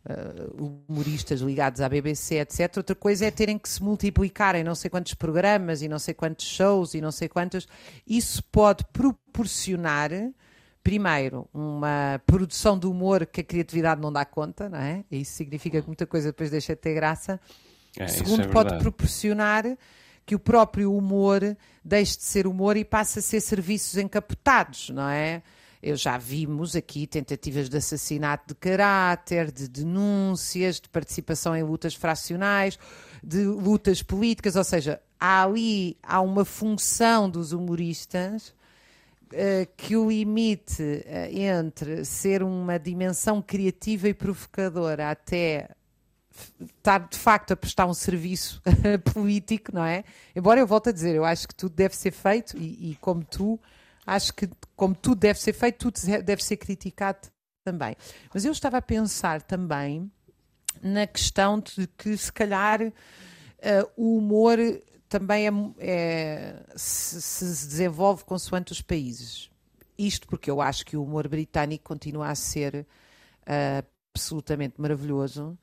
uh, 0.09 0.85
humoristas 0.89 1.41
ligados 1.41 1.81
à 1.81 1.89
BBC, 1.89 2.37
etc. 2.37 2.77
Outra 2.77 2.95
coisa 2.95 3.27
é 3.27 3.31
terem 3.31 3.59
que 3.59 3.69
se 3.69 3.83
multiplicar 3.83 4.55
em 4.55 4.65
não 4.65 4.75
sei 4.75 4.91
quantos 4.91 5.15
programas 5.15 5.83
e 5.83 5.89
não 5.89 5.99
sei 5.99 6.15
quantos 6.15 6.47
shows 6.47 6.95
e 6.95 7.01
não 7.01 7.11
sei 7.11 7.29
quantos. 7.29 7.67
Isso 8.07 8.43
pode 8.45 8.85
proporcionar, 8.93 10.11
primeiro, 10.83 11.49
uma 11.53 12.21
produção 12.27 12.79
de 12.79 12.87
humor 12.87 13.27
que 13.27 13.41
a 13.41 13.45
criatividade 13.45 14.01
não 14.01 14.13
dá 14.13 14.25
conta, 14.25 14.69
não 14.69 14.79
é? 14.79 15.05
Isso 15.11 15.33
significa 15.33 15.81
que 15.81 15.87
muita 15.87 16.07
coisa 16.07 16.29
depois 16.29 16.51
deixa 16.51 16.75
de 16.75 16.81
ter 16.81 16.95
graça. 16.95 17.41
É, 17.99 18.09
Segundo, 18.09 18.43
é 18.43 18.49
pode 18.49 18.79
proporcionar 18.79 19.65
que 20.27 20.35
o 20.35 20.39
próprio 20.39 20.95
humor 20.95 21.57
deixe 21.85 22.17
de 22.17 22.25
ser 22.25 22.47
humor 22.47 22.77
e 22.77 22.85
passe 22.85 23.19
a 23.19 23.23
ser 23.23 23.41
serviços 23.41 23.97
encapotados, 23.99 24.91
não 24.91 25.09
é? 25.09 25.43
Eu 25.87 25.97
já 25.97 26.17
vimos 26.17 26.75
aqui 26.75 27.07
tentativas 27.07 27.69
de 27.69 27.77
assassinato 27.77 28.49
de 28.49 28.55
caráter, 28.55 29.53
de 29.53 29.69
denúncias, 29.69 30.81
de 30.81 30.89
participação 30.89 31.55
em 31.55 31.63
lutas 31.63 31.95
fracionais, 31.95 32.79
de 33.23 33.45
lutas 33.45 34.03
políticas, 34.03 34.57
ou 34.57 34.65
seja, 34.65 34.99
há 35.21 35.45
ali 35.45 35.99
há 36.03 36.23
uma 36.23 36.43
função 36.43 37.29
dos 37.29 37.53
humoristas 37.53 38.55
uh, 39.25 39.69
que 39.77 39.95
o 39.95 40.09
limite 40.09 40.83
uh, 40.83 41.39
entre 41.39 42.03
ser 42.07 42.43
uma 42.43 42.79
dimensão 42.79 43.43
criativa 43.43 44.09
e 44.09 44.15
provocadora 44.15 45.11
até 45.11 45.69
estar 46.79 47.09
de 47.11 47.19
facto 47.19 47.53
a 47.53 47.57
prestar 47.57 47.85
um 47.85 47.93
serviço 47.93 48.63
político, 49.13 49.71
não 49.71 49.85
é? 49.85 50.03
Embora 50.35 50.61
eu 50.61 50.67
volte 50.67 50.89
a 50.89 50.93
dizer, 50.93 51.15
eu 51.15 51.27
acho 51.27 51.47
que 51.47 51.55
tudo 51.55 51.75
deve 51.75 51.95
ser 51.95 52.11
feito 52.11 52.57
e, 52.57 52.93
e 52.93 52.97
como 53.03 53.23
tu 53.23 53.61
acho 54.07 54.33
que, 54.35 54.49
como 54.77 54.95
tudo 54.95 55.21
deve 55.21 55.41
ser 55.41 55.53
feito, 55.53 55.91
tudo 55.91 56.23
deve 56.23 56.43
ser 56.43 56.57
criticado 56.57 57.29
também. 57.65 57.97
Mas 58.33 58.45
eu 58.45 58.53
estava 58.53 58.79
a 58.79 58.83
pensar 58.83 59.43
também 59.43 60.11
na 60.83 61.07
questão 61.07 61.61
de 61.61 61.87
que, 61.87 62.17
se 62.17 62.33
calhar, 62.33 62.83
uh, 62.83 62.93
o 63.97 64.19
humor 64.19 64.59
também 65.09 65.47
é, 65.47 65.53
é, 65.79 66.63
se, 66.77 67.23
se 67.23 67.67
desenvolve 67.69 68.25
consoante 68.25 68.73
os 68.73 68.83
países. 68.83 69.51
Isto 69.97 70.27
porque 70.27 70.51
eu 70.51 70.61
acho 70.61 70.85
que 70.85 70.97
o 70.97 71.05
humor 71.05 71.29
britânico 71.29 71.85
continua 71.85 72.29
a 72.29 72.35
ser 72.35 72.87
uh, 73.43 73.87
absolutamente 74.15 74.81
maravilhoso. 74.81 75.57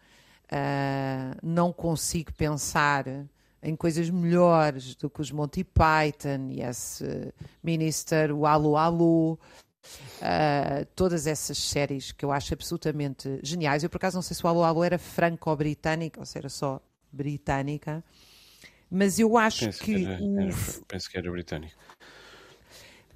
Uh, 0.45 1.37
não 1.43 1.71
consigo 1.71 2.33
pensar 2.33 3.05
em 3.63 3.75
coisas 3.75 4.09
melhores 4.09 4.95
do 4.95 5.09
que 5.09 5.21
os 5.21 5.31
Monty 5.31 5.63
Python, 5.63 6.49
Yes 6.51 7.01
Minister, 7.63 8.31
o 8.31 8.45
Alô 8.45 8.75
Alô, 8.75 9.37
uh, 10.21 10.85
todas 10.95 11.27
essas 11.27 11.57
séries 11.57 12.11
que 12.11 12.23
eu 12.23 12.31
acho 12.31 12.53
absolutamente 12.53 13.39
geniais. 13.43 13.83
Eu, 13.83 13.89
por 13.89 13.97
acaso, 13.97 14.17
não 14.17 14.21
sei 14.21 14.35
se 14.35 14.45
o 14.45 14.47
Alô 14.47 14.63
Alô 14.63 14.83
era 14.83 14.97
franco-britânica 14.97 16.19
ou 16.19 16.25
se 16.25 16.37
era 16.37 16.49
só 16.49 16.81
britânica, 17.11 18.03
mas 18.89 19.19
eu 19.19 19.37
acho 19.37 19.65
penso 19.65 19.83
que. 19.83 19.95
que 19.95 20.05
era, 20.05 20.23
o... 20.23 20.39
era, 20.39 20.55
penso 20.87 21.09
que 21.09 21.17
era 21.17 21.31
britânico. 21.31 21.75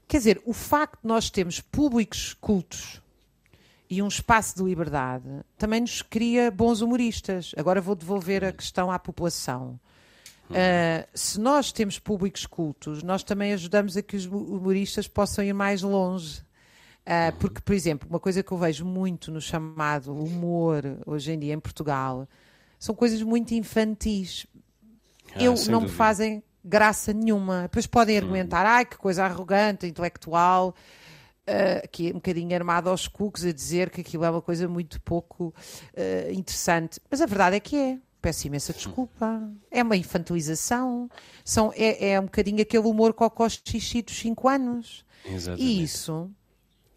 Quer 0.08 0.17
dizer, 0.17 0.41
o 0.45 0.53
facto 0.53 1.01
de 1.01 1.08
nós 1.08 1.29
termos 1.29 1.60
públicos 1.60 2.36
cultos 2.39 3.01
e 3.89 4.01
um 4.01 4.08
espaço 4.08 4.55
de 4.55 4.63
liberdade 4.63 5.25
também 5.58 5.81
nos 5.81 6.01
cria 6.01 6.51
bons 6.51 6.81
humoristas. 6.81 7.53
Agora 7.58 7.81
vou 7.81 7.95
devolver 7.95 8.43
a 8.43 8.51
questão 8.51 8.91
à 8.91 8.99
população. 8.99 9.79
Uh, 10.49 11.08
se 11.13 11.39
nós 11.39 11.71
temos 11.71 11.97
públicos 11.97 12.45
cultos, 12.45 13.01
nós 13.01 13.23
também 13.23 13.53
ajudamos 13.53 13.97
a 13.97 14.01
que 14.01 14.15
os 14.15 14.25
humoristas 14.25 15.08
possam 15.08 15.43
ir 15.43 15.53
mais 15.53 15.81
longe. 15.81 16.41
Uh, 17.05 17.36
porque, 17.39 17.62
por 17.62 17.73
exemplo, 17.73 18.08
uma 18.10 18.19
coisa 18.19 18.41
que 18.41 18.51
eu 18.51 18.58
vejo 18.58 18.86
muito 18.86 19.31
no 19.31 19.39
chamado 19.39 20.13
humor 20.13 20.84
hoje 21.05 21.31
em 21.31 21.39
dia 21.39 21.53
em 21.53 21.60
Portugal 21.60 22.27
são 22.79 22.95
coisas 22.95 23.21
muito 23.21 23.53
infantis. 23.53 24.45
Ah, 25.36 25.43
eu 25.43 25.53
não 25.69 25.81
me 25.81 25.89
fazem 25.89 26.43
graça 26.63 27.13
nenhuma. 27.13 27.63
Depois 27.63 27.86
podem 27.86 28.17
argumentar, 28.17 28.65
ai 28.65 28.86
que 28.86 28.97
coisa 28.97 29.23
arrogante, 29.23 29.86
intelectual, 29.86 30.75
uh, 31.47 31.88
que 31.91 32.08
é 32.08 32.12
um 32.12 32.15
bocadinho 32.15 32.55
armado 32.55 32.89
aos 32.89 33.08
cucos 33.08 33.45
a 33.45 33.51
dizer 33.51 33.89
que 33.89 34.01
aquilo 34.01 34.25
é 34.25 34.29
uma 34.29 34.41
coisa 34.41 34.67
muito 34.67 34.99
pouco 35.01 35.53
uh, 35.93 36.31
interessante. 36.31 36.99
Mas 37.10 37.21
a 37.21 37.25
verdade 37.25 37.55
é 37.55 37.60
que 37.60 37.75
é 37.75 37.97
peço 38.25 38.47
imensa 38.47 38.73
desculpa. 38.73 39.39
É 39.69 39.83
uma 39.83 39.95
infantilização. 39.95 41.07
São, 41.43 41.71
é, 41.75 42.13
é 42.13 42.19
um 42.19 42.23
bocadinho 42.23 42.59
aquele 42.59 42.88
humor 42.88 43.13
cocó 43.13 43.47
xixi 43.47 44.01
dos 44.01 44.17
5 44.17 44.47
anos. 44.47 45.05
Exatamente. 45.23 45.63
E 45.63 45.83
isso, 45.83 46.31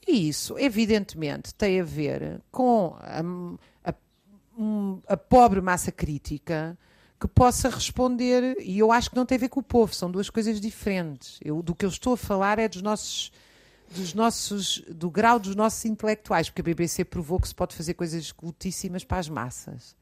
isso, 0.06 0.58
evidentemente, 0.58 1.54
tem 1.54 1.82
a 1.82 1.84
ver 1.84 2.40
com 2.50 2.96
a, 2.98 3.20
a, 3.90 3.94
a 5.06 5.16
pobre 5.18 5.60
massa 5.60 5.92
crítica 5.92 6.78
que 7.20 7.28
possa 7.28 7.68
responder. 7.68 8.56
E 8.60 8.78
eu 8.78 8.90
acho 8.90 9.10
que 9.10 9.16
não 9.16 9.26
tem 9.26 9.36
a 9.36 9.40
ver 9.40 9.50
com 9.50 9.60
o 9.60 9.62
povo, 9.62 9.94
são 9.94 10.10
duas 10.10 10.30
coisas 10.30 10.58
diferentes. 10.58 11.38
Eu, 11.44 11.62
do 11.62 11.74
que 11.74 11.84
eu 11.84 11.90
estou 11.90 12.14
a 12.14 12.16
falar 12.16 12.58
é 12.58 12.66
dos 12.68 12.80
nossos 12.80 13.30
dos 13.90 14.14
nossos, 14.14 14.82
do 14.88 15.10
grau 15.10 15.38
dos 15.38 15.54
nossos 15.54 15.84
intelectuais, 15.84 16.48
porque 16.48 16.60
a 16.60 16.64
BBC 16.64 17.04
provou 17.04 17.38
que 17.40 17.48
se 17.48 17.54
pode 17.54 17.74
fazer 17.74 17.94
coisas 17.94 18.32
cultíssimas 18.32 19.04
para 19.04 19.18
as 19.18 19.28
massas. 19.28 19.96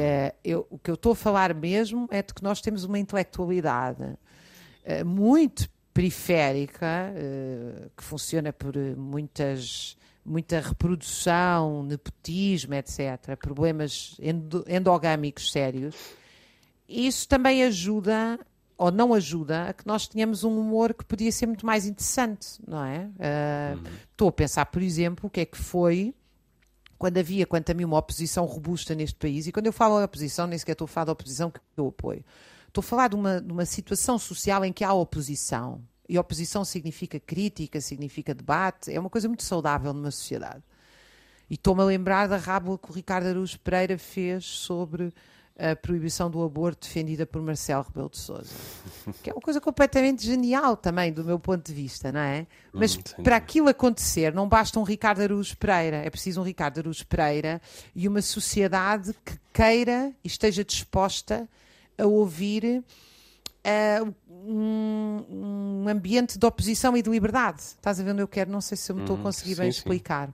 É, 0.00 0.34
eu, 0.44 0.66
o 0.70 0.78
que 0.78 0.90
eu 0.90 0.94
estou 0.94 1.12
a 1.12 1.16
falar 1.16 1.54
mesmo 1.54 2.08
é 2.10 2.22
de 2.22 2.34
que 2.34 2.42
nós 2.42 2.60
temos 2.60 2.84
uma 2.84 2.98
intelectualidade 2.98 4.16
é, 4.84 5.02
muito 5.02 5.68
periférica, 5.92 7.12
é, 7.14 7.88
que 7.96 8.04
funciona 8.04 8.52
por 8.52 8.76
muitas, 8.96 9.96
muita 10.24 10.60
reprodução, 10.60 11.82
nepotismo, 11.82 12.74
etc., 12.74 13.36
problemas 13.40 14.16
endogâmicos 14.68 15.50
sérios. 15.50 15.94
Isso 16.88 17.26
também 17.26 17.64
ajuda 17.64 18.38
ou 18.78 18.92
não 18.92 19.14
ajuda 19.14 19.70
a 19.70 19.72
que 19.72 19.86
nós 19.86 20.06
tenhamos 20.06 20.44
um 20.44 20.58
humor 20.58 20.92
que 20.92 21.04
podia 21.04 21.32
ser 21.32 21.46
muito 21.46 21.64
mais 21.64 21.86
interessante, 21.86 22.60
não 22.66 22.84
é? 22.84 23.08
Estou 24.12 24.28
uh, 24.28 24.30
a 24.30 24.32
pensar, 24.32 24.66
por 24.66 24.82
exemplo, 24.82 25.26
o 25.26 25.30
que 25.30 25.40
é 25.40 25.46
que 25.46 25.56
foi 25.56 26.14
quando 26.98 27.18
havia, 27.18 27.46
quanto 27.46 27.70
a 27.70 27.74
mim, 27.74 27.84
uma 27.84 27.98
oposição 27.98 28.44
robusta 28.44 28.94
neste 28.94 29.16
país, 29.16 29.46
e 29.46 29.52
quando 29.52 29.66
eu 29.66 29.72
falo 29.72 30.02
oposição, 30.02 30.46
nem 30.46 30.58
sequer 30.58 30.72
estou 30.72 30.86
a 30.86 30.88
falar 30.88 31.06
da 31.06 31.12
oposição 31.12 31.50
que 31.50 31.60
eu 31.76 31.88
apoio, 31.88 32.24
estou 32.68 32.80
a 32.80 32.84
falar 32.84 33.08
de 33.08 33.16
uma, 33.16 33.40
de 33.40 33.52
uma 33.52 33.66
situação 33.66 34.18
social 34.18 34.64
em 34.64 34.72
que 34.72 34.84
há 34.84 34.92
oposição. 34.92 35.80
E 36.08 36.18
oposição 36.18 36.64
significa 36.64 37.18
crítica, 37.18 37.80
significa 37.80 38.34
debate, 38.34 38.92
é 38.92 39.00
uma 39.00 39.10
coisa 39.10 39.28
muito 39.28 39.42
saudável 39.42 39.92
numa 39.92 40.10
sociedade. 40.10 40.62
E 41.50 41.54
estou-me 41.54 41.82
a 41.82 41.84
lembrar 41.84 42.26
da 42.28 42.36
rábula 42.36 42.78
que 42.78 42.90
o 42.90 42.94
Ricardo 42.94 43.26
Araújo 43.26 43.58
Pereira 43.60 43.98
fez 43.98 44.44
sobre 44.44 45.12
a 45.58 45.74
proibição 45.74 46.30
do 46.30 46.42
aborto 46.42 46.86
defendida 46.86 47.24
por 47.24 47.40
Marcelo 47.40 47.82
Rebelo 47.82 48.10
de 48.10 48.18
Sousa, 48.18 48.54
que 49.22 49.30
é 49.30 49.32
uma 49.32 49.40
coisa 49.40 49.60
completamente 49.60 50.24
genial 50.24 50.76
também 50.76 51.12
do 51.12 51.24
meu 51.24 51.38
ponto 51.38 51.66
de 51.66 51.72
vista, 51.72 52.12
não 52.12 52.20
é? 52.20 52.46
Mas 52.72 52.96
hum, 52.96 53.22
para 53.22 53.36
aquilo 53.36 53.68
acontecer 53.68 54.34
não 54.34 54.48
basta 54.48 54.78
um 54.78 54.82
Ricardo 54.82 55.22
Araújo 55.22 55.56
Pereira, 55.56 55.96
é 55.96 56.10
preciso 56.10 56.40
um 56.40 56.44
Ricardo 56.44 56.80
Araújo 56.80 57.06
Pereira 57.06 57.60
e 57.94 58.06
uma 58.06 58.20
sociedade 58.20 59.14
que 59.24 59.38
queira 59.52 60.12
e 60.22 60.28
esteja 60.28 60.62
disposta 60.62 61.48
a 61.98 62.06
ouvir 62.06 62.84
uh, 63.66 64.14
um, 64.28 65.24
um, 65.84 65.88
ambiente 65.88 66.38
de 66.38 66.46
oposição 66.46 66.96
e 66.96 67.02
de 67.02 67.10
liberdade. 67.10 67.60
Estás 67.62 67.98
a 67.98 68.02
ver 68.02 68.12
onde 68.12 68.22
eu 68.22 68.28
quero? 68.28 68.50
Não 68.50 68.60
sei 68.60 68.76
se 68.76 68.92
eu 68.92 68.96
me 68.96 69.02
estou 69.02 69.14
a 69.14 69.18
uhum. 69.18 69.24
conseguir 69.24 69.54
sim, 69.54 69.60
bem 69.62 69.72
sim. 69.72 69.78
explicar. 69.78 70.30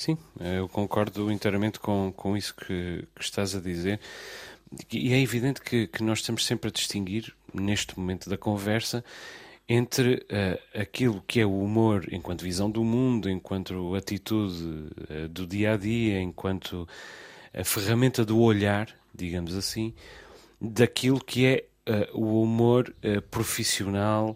Sim, 0.00 0.16
eu 0.56 0.66
concordo 0.66 1.30
inteiramente 1.30 1.78
com, 1.78 2.10
com 2.16 2.34
isso 2.34 2.54
que, 2.54 3.06
que 3.14 3.22
estás 3.22 3.54
a 3.54 3.60
dizer. 3.60 4.00
E 4.90 5.12
é 5.12 5.20
evidente 5.20 5.60
que, 5.60 5.88
que, 5.88 6.02
nós 6.02 6.20
estamos 6.20 6.46
sempre 6.46 6.68
a 6.68 6.72
distinguir, 6.72 7.34
neste 7.52 7.98
momento 7.98 8.30
da 8.30 8.38
conversa, 8.38 9.04
entre 9.68 10.14
uh, 10.14 10.80
aquilo 10.80 11.22
que 11.28 11.38
é 11.38 11.44
o 11.44 11.60
humor 11.60 12.08
enquanto 12.10 12.40
visão 12.40 12.70
do 12.70 12.82
mundo, 12.82 13.28
enquanto 13.28 13.94
atitude 13.94 14.64
uh, 14.64 15.28
do 15.28 15.46
dia 15.46 15.74
a 15.74 15.76
dia, 15.76 16.18
enquanto 16.18 16.88
a 17.52 17.62
ferramenta 17.62 18.24
do 18.24 18.40
olhar, 18.40 18.88
digamos 19.14 19.54
assim, 19.54 19.92
daquilo 20.58 21.22
que 21.22 21.44
é 21.44 21.64
uh, 21.86 22.18
o 22.18 22.42
humor 22.42 22.90
profissional 23.30 24.34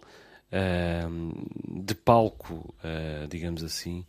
de 1.68 1.96
palco, 1.96 2.72
digamos 3.28 3.64
assim. 3.64 4.04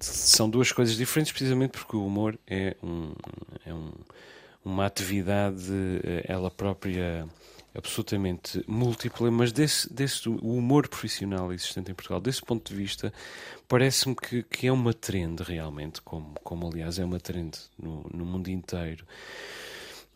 São 0.00 0.48
duas 0.48 0.72
coisas 0.72 0.96
diferentes, 0.96 1.32
precisamente 1.32 1.72
porque 1.72 1.96
o 1.96 2.06
humor 2.06 2.38
é, 2.46 2.76
um, 2.82 3.12
é 3.66 3.74
um, 3.74 3.92
uma 4.64 4.86
atividade, 4.86 5.72
ela 6.26 6.50
própria 6.50 7.28
absolutamente 7.74 8.62
múltipla, 8.66 9.30
mas 9.30 9.52
desse, 9.52 9.92
desse 9.92 10.28
o 10.28 10.54
humor 10.54 10.88
profissional 10.88 11.52
existente 11.52 11.90
em 11.90 11.94
Portugal, 11.94 12.20
desse 12.20 12.42
ponto 12.42 12.68
de 12.68 12.76
vista, 12.76 13.12
parece-me 13.68 14.16
que, 14.16 14.42
que 14.42 14.66
é 14.66 14.72
uma 14.72 14.92
trend 14.92 15.42
realmente, 15.42 16.02
como, 16.02 16.34
como 16.42 16.68
aliás 16.68 16.98
é 16.98 17.04
uma 17.04 17.20
trend 17.20 17.56
no, 17.78 18.04
no 18.12 18.24
mundo 18.24 18.48
inteiro. 18.48 19.06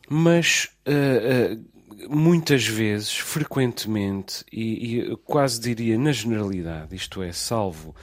Mas 0.08 0.70
uh, 0.86 1.54
uh, 1.54 2.16
muitas 2.16 2.66
vezes, 2.66 3.16
frequentemente, 3.16 4.44
e, 4.50 4.98
e, 4.98 5.16
quase 5.18 5.60
diria 5.60 5.96
na 5.96 6.10
generalidade, 6.10 6.96
isto 6.96 7.22
é, 7.22 7.32
salvo 7.32 7.94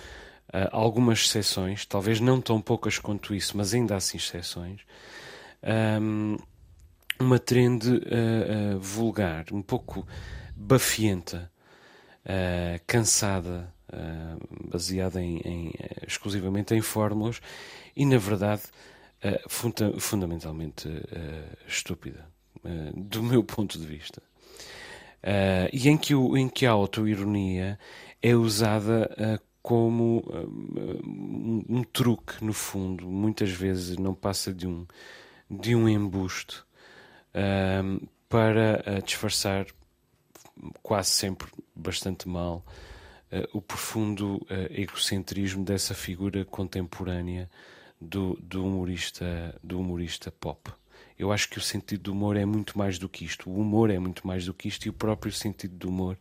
uh, 0.50 0.70
algumas 0.72 1.20
exceções, 1.20 1.86
talvez 1.86 2.20
não 2.20 2.42
tão 2.42 2.62
poucas 2.62 3.00
quanto 3.00 3.34
isso, 3.34 3.58
mas 3.58 3.74
ainda 3.74 3.96
assim 3.96 4.18
exceções, 4.18 4.82
um, 6.02 6.38
uma 7.20 7.38
trend 7.38 7.86
uh, 7.88 7.96
uh, 8.76 8.80
vulgar, 8.80 9.46
um 9.52 9.62
pouco 9.62 10.08
bafienta, 10.56 11.52
uh, 12.26 12.82
cansada, 12.88 13.74
baseada 14.70 15.20
em, 15.20 15.42
em, 15.44 15.74
exclusivamente 16.08 16.76
em 16.76 16.82
fórmulas 16.82 17.42
e, 17.96 18.06
na 18.06 18.20
verdade, 18.20 18.62
funda 19.48 20.00
fundamentalmente 20.00 20.88
estúpida, 21.68 22.24
do 22.94 23.24
meu 23.26 23.44
ponto 23.44 23.80
de 23.80 23.88
vista. 23.88 24.22
e 25.74 25.90
em 25.90 25.98
que, 25.98 26.14
em 26.14 26.48
que 26.48 26.68
a 26.68 26.72
autoironia 26.72 27.80
é 28.22 28.36
usada 28.36 29.42
como 29.62 30.24
um, 31.06 31.64
um 31.68 31.84
truque, 31.84 32.44
no 32.44 32.54
fundo, 32.54 33.08
muitas 33.08 33.52
vezes 33.52 33.98
não 33.98 34.14
passa 34.14 34.54
de 34.54 34.68
um, 34.68 34.86
de 35.50 35.76
um 35.76 35.88
embuste 35.88 36.64
um, 37.36 38.08
para 38.28 38.84
uh, 38.86 39.04
disfarçar 39.04 39.66
quase 40.82 41.10
sempre 41.10 41.48
bastante 41.76 42.28
mal 42.28 42.66
uh, 43.32 43.58
o 43.58 43.62
profundo 43.62 44.36
uh, 44.38 44.72
egocentrismo 44.72 45.64
dessa 45.64 45.94
figura 45.94 46.46
contemporânea 46.46 47.50
do, 48.00 48.38
do, 48.42 48.66
humorista, 48.66 49.60
do 49.64 49.80
humorista 49.80 50.32
pop. 50.32 50.72
Eu 51.18 51.32
acho 51.34 51.50
que 51.50 51.58
o 51.58 51.62
sentido 51.62 52.04
do 52.04 52.12
humor 52.14 52.38
é 52.38 52.46
muito 52.46 52.78
mais 52.78 52.98
do 52.98 53.10
que 53.10 53.26
isto. 53.26 53.50
O 53.50 53.60
humor 53.60 53.90
é 53.90 54.00
muito 54.00 54.26
mais 54.26 54.46
do 54.46 54.54
que 54.54 54.70
isto 54.70 54.86
e 54.86 54.90
o 54.90 54.94
próprio 54.94 55.34
sentido 55.34 55.76
do 55.76 55.90
humor 55.90 56.18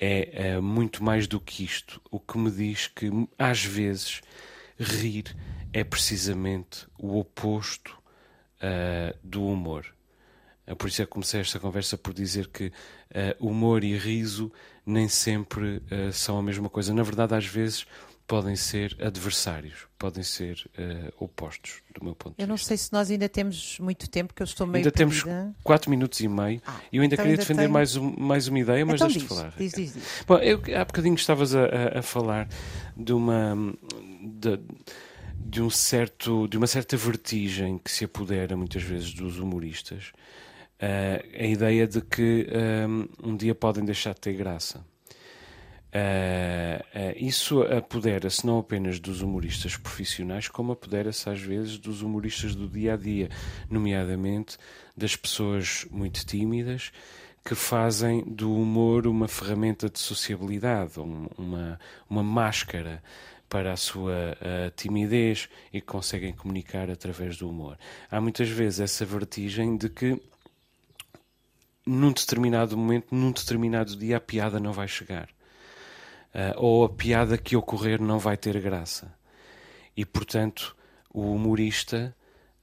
é, 0.00 0.52
é 0.52 0.60
muito 0.60 1.04
mais 1.04 1.26
do 1.26 1.38
que 1.38 1.62
isto. 1.62 2.00
O 2.10 2.18
que 2.18 2.38
me 2.38 2.50
diz 2.50 2.86
que, 2.86 3.10
às 3.38 3.62
vezes, 3.62 4.22
rir 4.78 5.36
é 5.72 5.84
precisamente 5.84 6.86
o 6.98 7.18
oposto 7.18 7.96
uh, 8.56 9.16
do 9.22 9.46
humor. 9.46 9.86
Eh, 10.66 10.74
por 10.74 10.88
isso 10.88 11.02
é 11.02 11.04
que 11.04 11.10
comecei 11.10 11.40
esta 11.40 11.60
conversa 11.60 11.98
por 11.98 12.14
dizer 12.14 12.48
que 12.48 12.66
uh, 12.66 12.72
humor 13.46 13.84
e 13.84 13.96
riso 13.96 14.50
nem 14.86 15.08
sempre 15.08 15.76
uh, 15.76 16.12
são 16.12 16.38
a 16.38 16.42
mesma 16.42 16.70
coisa. 16.70 16.94
Na 16.94 17.02
verdade, 17.02 17.34
às 17.34 17.46
vezes 17.46 17.86
podem 18.30 18.54
ser 18.54 18.96
adversários, 19.00 19.88
podem 19.98 20.22
ser 20.22 20.64
uh, 20.78 21.12
opostos, 21.24 21.82
do 21.92 22.04
meu 22.04 22.14
ponto 22.14 22.34
de 22.34 22.36
vista. 22.36 22.42
Eu 22.44 22.46
não 22.46 22.56
sei 22.56 22.76
se 22.76 22.92
nós 22.92 23.10
ainda 23.10 23.28
temos 23.28 23.76
muito 23.80 24.08
tempo, 24.08 24.32
que 24.32 24.40
eu 24.40 24.44
estou 24.44 24.68
meio 24.68 24.84
Ainda 24.84 24.92
perdida. 24.92 25.24
temos 25.24 25.56
4 25.64 25.90
minutos 25.90 26.20
e 26.20 26.28
meio 26.28 26.62
ah, 26.64 26.80
e 26.92 26.98
eu 26.98 27.02
ainda 27.02 27.16
então 27.16 27.24
queria 27.24 27.32
ainda 27.32 27.42
defender 27.42 27.62
tenho... 27.62 27.72
mais, 27.72 27.96
um, 27.96 28.14
mais 28.16 28.46
uma 28.46 28.60
ideia, 28.60 28.86
mas 28.86 29.00
então 29.00 29.08
deixa-te 29.08 29.26
falar. 29.26 29.52
Diz, 29.58 29.72
diz, 29.72 29.94
diz. 29.94 30.24
Bom, 30.28 30.36
eu, 30.36 30.62
há 30.80 30.84
bocadinho 30.84 31.16
estavas 31.16 31.56
a, 31.56 31.64
a, 31.64 31.98
a 31.98 32.02
falar 32.02 32.48
de 32.96 33.12
uma... 33.12 33.56
De, 34.22 34.60
de, 35.34 35.60
um 35.60 35.68
certo, 35.68 36.46
de 36.46 36.56
uma 36.56 36.68
certa 36.68 36.96
vertigem 36.96 37.78
que 37.78 37.90
se 37.90 38.04
apodera 38.04 38.56
muitas 38.56 38.84
vezes 38.84 39.12
dos 39.12 39.40
humoristas 39.40 40.12
Uh, 40.80 41.20
a 41.38 41.44
ideia 41.44 41.86
de 41.86 42.00
que 42.00 42.48
um, 42.88 43.32
um, 43.32 43.36
dia 43.36 43.54
podem 43.54 43.84
deixar 43.84 44.14
de 44.14 44.20
ter 44.22 44.32
graça. 44.32 44.82
Uh, 45.92 46.80
uh, 46.96 47.14
isso 47.16 47.62
apodera-se 47.62 48.46
não 48.46 48.60
apenas 48.60 49.00
dos 49.00 49.22
humoristas 49.22 49.76
profissionais, 49.76 50.46
como 50.46 50.72
apodera-se 50.72 51.28
às 51.28 51.40
vezes 51.40 51.78
dos 51.78 52.00
humoristas 52.00 52.54
do 52.54 52.68
dia 52.68 52.94
a 52.94 52.96
dia, 52.96 53.28
nomeadamente 53.68 54.56
das 54.96 55.16
pessoas 55.16 55.86
muito 55.90 56.24
tímidas 56.24 56.92
que 57.44 57.54
fazem 57.54 58.22
do 58.24 58.54
humor 58.54 59.06
uma 59.06 59.26
ferramenta 59.26 59.88
de 59.88 59.98
sociabilidade, 59.98 61.00
um, 61.00 61.26
uma, 61.36 61.80
uma 62.08 62.22
máscara 62.22 63.02
para 63.48 63.72
a 63.72 63.76
sua 63.76 64.12
uh, 64.12 64.70
timidez 64.76 65.48
e 65.72 65.80
que 65.80 65.86
conseguem 65.86 66.32
comunicar 66.32 66.88
através 66.88 67.36
do 67.36 67.48
humor. 67.48 67.76
Há 68.08 68.20
muitas 68.20 68.48
vezes 68.48 68.78
essa 68.78 69.04
vertigem 69.04 69.76
de 69.76 69.88
que 69.88 70.20
num 71.84 72.12
determinado 72.12 72.76
momento, 72.76 73.12
num 73.12 73.32
determinado 73.32 73.96
dia, 73.96 74.18
a 74.18 74.20
piada 74.20 74.60
não 74.60 74.72
vai 74.72 74.86
chegar. 74.86 75.28
Uh, 76.34 76.54
ou 76.56 76.84
a 76.84 76.88
piada 76.88 77.36
que 77.36 77.56
ocorrer 77.56 78.00
não 78.00 78.18
vai 78.18 78.36
ter 78.36 78.60
graça. 78.60 79.12
E, 79.96 80.04
portanto, 80.04 80.76
o 81.12 81.32
humorista 81.32 82.14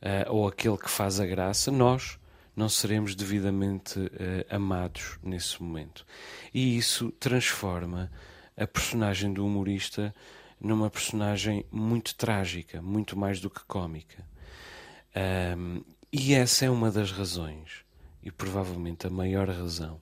uh, 0.01 0.31
ou 0.31 0.47
aquele 0.47 0.77
que 0.77 0.89
faz 0.89 1.19
a 1.19 1.25
graça, 1.25 1.71
nós 1.71 2.17
não 2.55 2.69
seremos 2.69 3.13
devidamente 3.13 3.99
uh, 3.99 4.09
amados 4.49 5.19
nesse 5.21 5.61
momento. 5.61 6.05
E 6.53 6.77
isso 6.77 7.11
transforma 7.19 8.11
a 8.55 8.65
personagem 8.65 9.31
do 9.31 9.45
humorista 9.45 10.13
numa 10.59 10.89
personagem 10.89 11.63
muito 11.71 12.15
trágica, 12.15 12.81
muito 12.81 13.17
mais 13.17 13.39
do 13.39 13.49
que 13.49 13.63
cómica. 13.65 14.25
Um, 15.55 15.83
e 16.11 16.33
essa 16.33 16.65
é 16.65 16.69
uma 16.69 16.89
das 16.89 17.11
razões 17.11 17.85
e 18.23 18.31
provavelmente 18.31 19.05
a 19.05 19.09
maior 19.09 19.47
razão. 19.49 20.01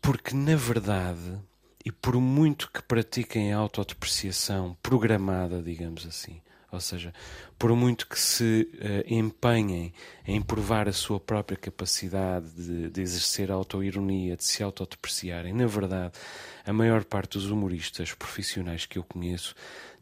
Porque, 0.00 0.34
na 0.34 0.56
verdade, 0.56 1.38
e 1.84 1.90
por 1.90 2.20
muito 2.20 2.70
que 2.70 2.82
pratiquem 2.82 3.52
a 3.52 3.58
autodepreciação 3.58 4.76
programada, 4.82 5.62
digamos 5.62 6.06
assim, 6.06 6.40
ou 6.70 6.80
seja, 6.80 7.12
por 7.58 7.74
muito 7.76 8.08
que 8.08 8.18
se 8.18 8.68
uh, 8.74 9.12
empenhem 9.12 9.92
em 10.26 10.40
provar 10.40 10.88
a 10.88 10.92
sua 10.92 11.20
própria 11.20 11.56
capacidade 11.56 12.48
de, 12.50 12.88
de 12.88 13.00
exercer 13.02 13.50
autoironia, 13.50 14.36
de 14.36 14.44
se 14.44 14.62
autodepreciarem, 14.62 15.52
na 15.52 15.66
verdade, 15.66 16.18
a 16.64 16.72
maior 16.72 17.04
parte 17.04 17.32
dos 17.32 17.50
humoristas 17.50 18.14
profissionais 18.14 18.86
que 18.86 18.98
eu 18.98 19.04
conheço 19.04 19.54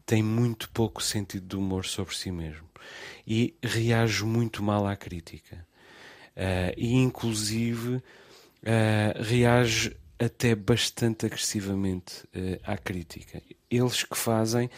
tem 0.05 0.23
muito 0.23 0.69
pouco 0.69 1.03
sentido 1.03 1.45
de 1.45 1.55
humor 1.55 1.85
sobre 1.85 2.15
si 2.15 2.31
mesmo 2.31 2.71
e 3.27 3.55
reage 3.61 4.23
muito 4.23 4.63
mal 4.63 4.87
à 4.87 4.95
crítica. 4.95 5.65
Uh, 6.35 6.73
e 6.77 6.95
inclusive 6.95 7.95
uh, 7.95 8.01
reage 9.21 9.95
até 10.23 10.53
bastante 10.55 11.25
agressivamente 11.25 12.23
uh, 12.35 12.59
à 12.63 12.77
crítica. 12.77 13.41
Eles 13.69 14.03
que 14.03 14.17
fazem 14.17 14.69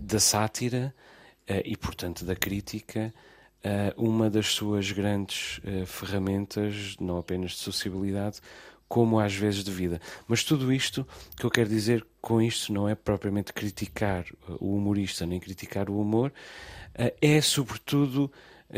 da 0.00 0.18
sátira 0.18 0.92
e, 1.64 1.76
portanto, 1.76 2.24
da 2.24 2.34
crítica 2.34 3.14
uma 3.96 4.28
das 4.28 4.48
suas 4.48 4.90
grandes 4.90 5.60
ferramentas, 5.86 6.96
não 6.98 7.18
apenas 7.18 7.52
de 7.52 7.58
sociabilidade, 7.58 8.40
como 8.88 9.20
às 9.20 9.34
vezes 9.34 9.62
de 9.62 9.70
vida. 9.70 10.00
Mas 10.26 10.42
tudo 10.42 10.72
isto 10.72 11.06
que 11.36 11.44
eu 11.44 11.50
quero 11.50 11.68
dizer 11.68 12.04
com 12.20 12.42
isto 12.42 12.72
não 12.72 12.88
é 12.88 12.96
propriamente 12.96 13.52
criticar 13.52 14.24
o 14.58 14.74
humorista 14.74 15.24
nem 15.24 15.38
criticar 15.38 15.88
o 15.88 16.00
humor, 16.00 16.32
é 17.20 17.40
sobretudo 17.40 18.32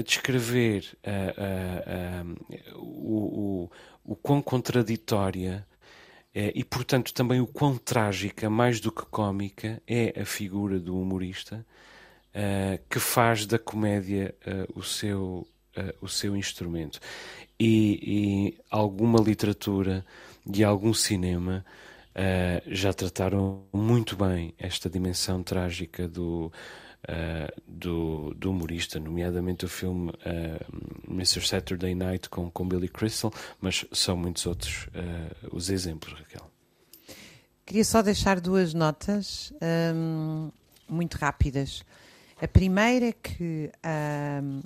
descrever 0.05 0.85
uh, 1.05 2.77
uh, 2.77 2.77
uh, 2.77 2.79
o, 2.79 3.65
o, 4.05 4.13
o 4.13 4.17
quão 4.17 4.41
contraditória 4.41 5.67
e, 6.35 6.65
portanto, 6.65 7.13
também 7.13 7.41
o 7.41 7.47
quão 7.47 7.77
trágica, 7.77 8.49
mais 8.49 8.81
do 8.81 8.93
que 8.93 9.05
cómica, 9.07 9.83
é 9.87 10.21
a 10.21 10.25
figura 10.25 10.79
do 10.79 10.99
humorista 10.99 11.67
que 12.89 13.01
faz 13.01 13.45
da 13.47 13.59
comédia 13.59 14.33
o, 14.75 14.83
seu, 14.83 15.45
o 16.01 16.09
seu 16.09 16.37
instrumento. 16.37 17.01
e, 17.59 18.55
e 18.57 18.59
alguma 18.71 19.21
literatura 19.21 20.07
e 20.47 20.65
algum 20.65 20.95
cinema 20.95 21.65
já 22.67 22.93
trataram 22.93 23.65
muito 23.73 24.17
bem 24.17 24.55
esta 24.59 24.89
dimensão 24.89 25.43
trágica 25.43 26.07
do, 26.09 26.53
uh, 27.09 27.61
do, 27.67 28.35
do, 28.35 28.51
humorista, 28.51 28.99
nomeadamente 28.99 29.65
o 29.65 29.69
filme 29.69 30.11
uh, 30.11 31.11
Mr. 31.13 31.47
Saturday 31.47 31.95
Night 31.95 32.29
com, 32.29 32.51
com 32.51 32.69
Billy 32.69 32.89
Crystal, 32.89 33.33
mas 33.61 33.85
são 33.93 34.17
muitos 34.17 34.47
outros 34.47 34.89
os 35.53 35.71
exemplos, 35.71 36.13
Raquel. 36.13 36.51
Queria 37.65 37.85
só 37.85 38.03
deixar 38.03 38.41
duas 38.41 38.75
notas 38.75 39.53
um, 39.95 40.51
muito 40.89 41.15
rápidas. 41.15 41.85
A 42.43 42.49
primeira 42.49 43.07
é 43.07 43.13
que 43.13 43.71
um, 44.43 44.63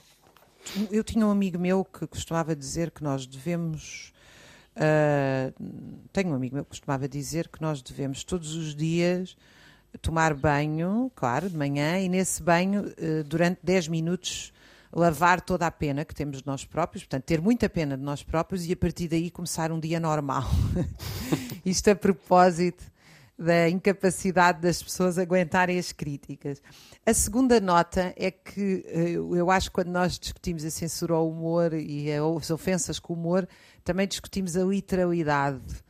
eu 0.91 1.05
tinha 1.05 1.27
um 1.27 1.31
amigo 1.31 1.59
meu 1.59 1.85
que 1.85 2.07
costumava 2.07 2.57
dizer 2.57 2.91
que 2.91 3.03
nós 3.03 3.27
devemos. 3.27 4.13
Uh, 4.75 5.53
tenho 6.13 6.31
um 6.31 6.35
amigo 6.35 6.55
meu 6.55 6.65
que 6.65 6.71
costumava 6.71 7.07
dizer 7.07 7.49
que 7.49 7.61
nós 7.61 7.83
devemos 7.83 8.25
todos 8.25 8.55
os 8.55 8.75
dias 8.75 9.37
tomar 10.01 10.35
banho, 10.35 11.11
claro, 11.15 11.49
de 11.49 11.57
manhã, 11.57 11.99
e 11.99 12.09
nesse 12.09 12.43
banho, 12.43 12.85
uh, 12.85 13.25
durante 13.25 13.59
10 13.63 13.89
minutos, 13.89 14.53
lavar 14.93 15.41
toda 15.41 15.67
a 15.67 15.71
pena 15.71 16.05
que 16.05 16.15
temos 16.15 16.39
de 16.39 16.47
nós 16.47 16.65
próprios, 16.65 17.03
portanto, 17.03 17.25
ter 17.25 17.41
muita 17.41 17.69
pena 17.69 17.97
de 17.97 18.03
nós 18.03 18.23
próprios 18.23 18.65
e 18.67 18.73
a 18.73 18.77
partir 18.77 19.09
daí 19.09 19.31
começar 19.31 19.73
um 19.73 19.81
dia 19.81 19.99
normal. 19.99 20.45
Isto 21.67 21.91
a 21.91 21.97
propósito 21.97 22.85
da 23.37 23.69
incapacidade 23.69 24.61
das 24.61 24.81
pessoas 24.81 25.19
aguentarem 25.19 25.79
as 25.79 25.91
críticas. 25.91 26.63
A 27.05 27.13
segunda 27.13 27.61
nota 27.61 28.15
é 28.17 28.31
que 28.31 28.85
eh, 28.87 29.11
eu 29.11 29.51
acho 29.51 29.69
que 29.71 29.75
quando 29.75 29.89
nós 29.89 30.17
discutimos 30.19 30.65
a 30.65 30.71
censura 30.71 31.15
ao 31.15 31.29
humor 31.29 31.73
e 31.75 32.13
as 32.13 32.51
ofensas 32.51 33.01
com 33.01 33.13
o 33.13 33.17
humor, 33.17 33.49
também 33.83 34.07
discutimos 34.07 34.57
a 34.57 34.63
literalidade. 34.63 35.83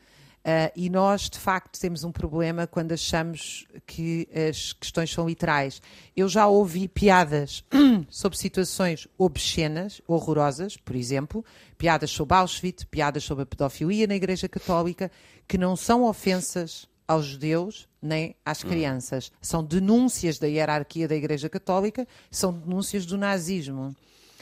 Uh, 0.44 0.68
e 0.76 0.90
nós, 0.90 1.30
de 1.30 1.38
facto, 1.38 1.80
temos 1.80 2.04
um 2.04 2.12
problema 2.12 2.66
quando 2.66 2.92
achamos 2.92 3.66
que 3.86 4.28
as 4.50 4.74
questões 4.74 5.10
são 5.10 5.26
literais. 5.26 5.80
Eu 6.14 6.28
já 6.28 6.46
ouvi 6.46 6.86
piadas 6.86 7.64
sobre 8.10 8.36
situações 8.36 9.08
obscenas, 9.16 10.02
horrorosas, 10.06 10.76
por 10.76 10.94
exemplo, 10.94 11.42
piadas 11.78 12.10
sobre 12.10 12.36
Auschwitz, 12.36 12.84
piadas 12.84 13.24
sobre 13.24 13.44
a 13.44 13.46
pedofilia 13.46 14.06
na 14.06 14.16
Igreja 14.16 14.46
Católica, 14.46 15.10
que 15.48 15.56
não 15.56 15.76
são 15.76 16.04
ofensas 16.04 16.86
aos 17.08 17.24
judeus 17.24 17.88
nem 18.02 18.36
às 18.44 18.62
hum. 18.62 18.68
crianças. 18.68 19.32
Hum. 19.32 19.38
São 19.40 19.64
denúncias 19.64 20.38
da 20.38 20.46
hierarquia 20.46 21.08
da 21.08 21.16
Igreja 21.16 21.48
Católica, 21.48 22.06
são 22.30 22.52
denúncias 22.52 23.06
do 23.06 23.16
nazismo. 23.16 23.96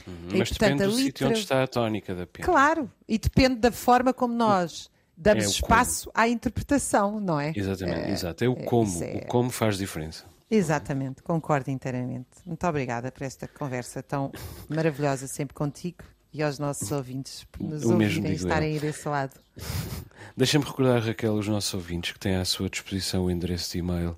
Uhum. 0.05 0.15
E, 0.33 0.39
Mas 0.39 0.49
portanto, 0.49 0.79
depende 0.79 0.85
do 0.85 0.97
sítio 0.97 1.29
onde 1.29 1.39
está 1.39 1.63
a 1.63 1.67
tónica 1.69 2.13
da 2.13 2.27
pena. 2.27 2.45
Claro, 2.45 2.91
e 3.09 3.17
depende 3.19 3.61
da 3.61 3.71
forma 3.71 4.13
como 4.13 4.35
nós 4.35 4.91
damos 5.23 5.45
é 5.45 5.49
espaço 5.49 6.11
como. 6.11 6.25
à 6.25 6.29
interpretação, 6.29 7.21
não 7.21 7.39
é? 7.39 7.53
Exatamente, 7.55 8.01
é, 8.01 8.11
exato. 8.11 8.45
É 8.45 8.49
o 8.49 8.53
é, 8.53 8.65
como. 8.65 9.05
É... 9.05 9.17
O 9.17 9.27
como 9.27 9.51
faz 9.51 9.77
diferença. 9.79 10.25
Exatamente, 10.51 11.23
concordo 11.23 11.71
inteiramente. 11.71 12.29
Muito 12.45 12.67
obrigada 12.67 13.11
por 13.11 13.23
esta 13.23 13.49
conversa 13.49 14.03
tão 14.03 14.31
maravilhosa 14.69 15.27
sempre 15.27 15.55
contigo 15.55 16.05
e 16.31 16.43
aos 16.43 16.59
nossos 16.59 16.93
ouvintes 16.93 17.47
por 17.51 17.63
nos 17.63 17.85
o 17.85 17.93
ouvirem 17.93 18.33
estarem 18.33 18.75
aí 18.75 18.81
desse 18.81 19.09
lado. 19.09 19.41
Deixa-me 20.37 20.65
recordar, 20.65 21.03
Raquel, 21.03 21.35
os 21.35 21.49
nossos 21.49 21.73
ouvintes 21.75 22.13
que 22.13 22.19
têm 22.19 22.37
à 22.37 22.45
sua 22.45 22.69
disposição 22.69 23.25
o 23.25 23.31
endereço 23.31 23.73
de 23.73 23.79
e-mail 23.79 24.15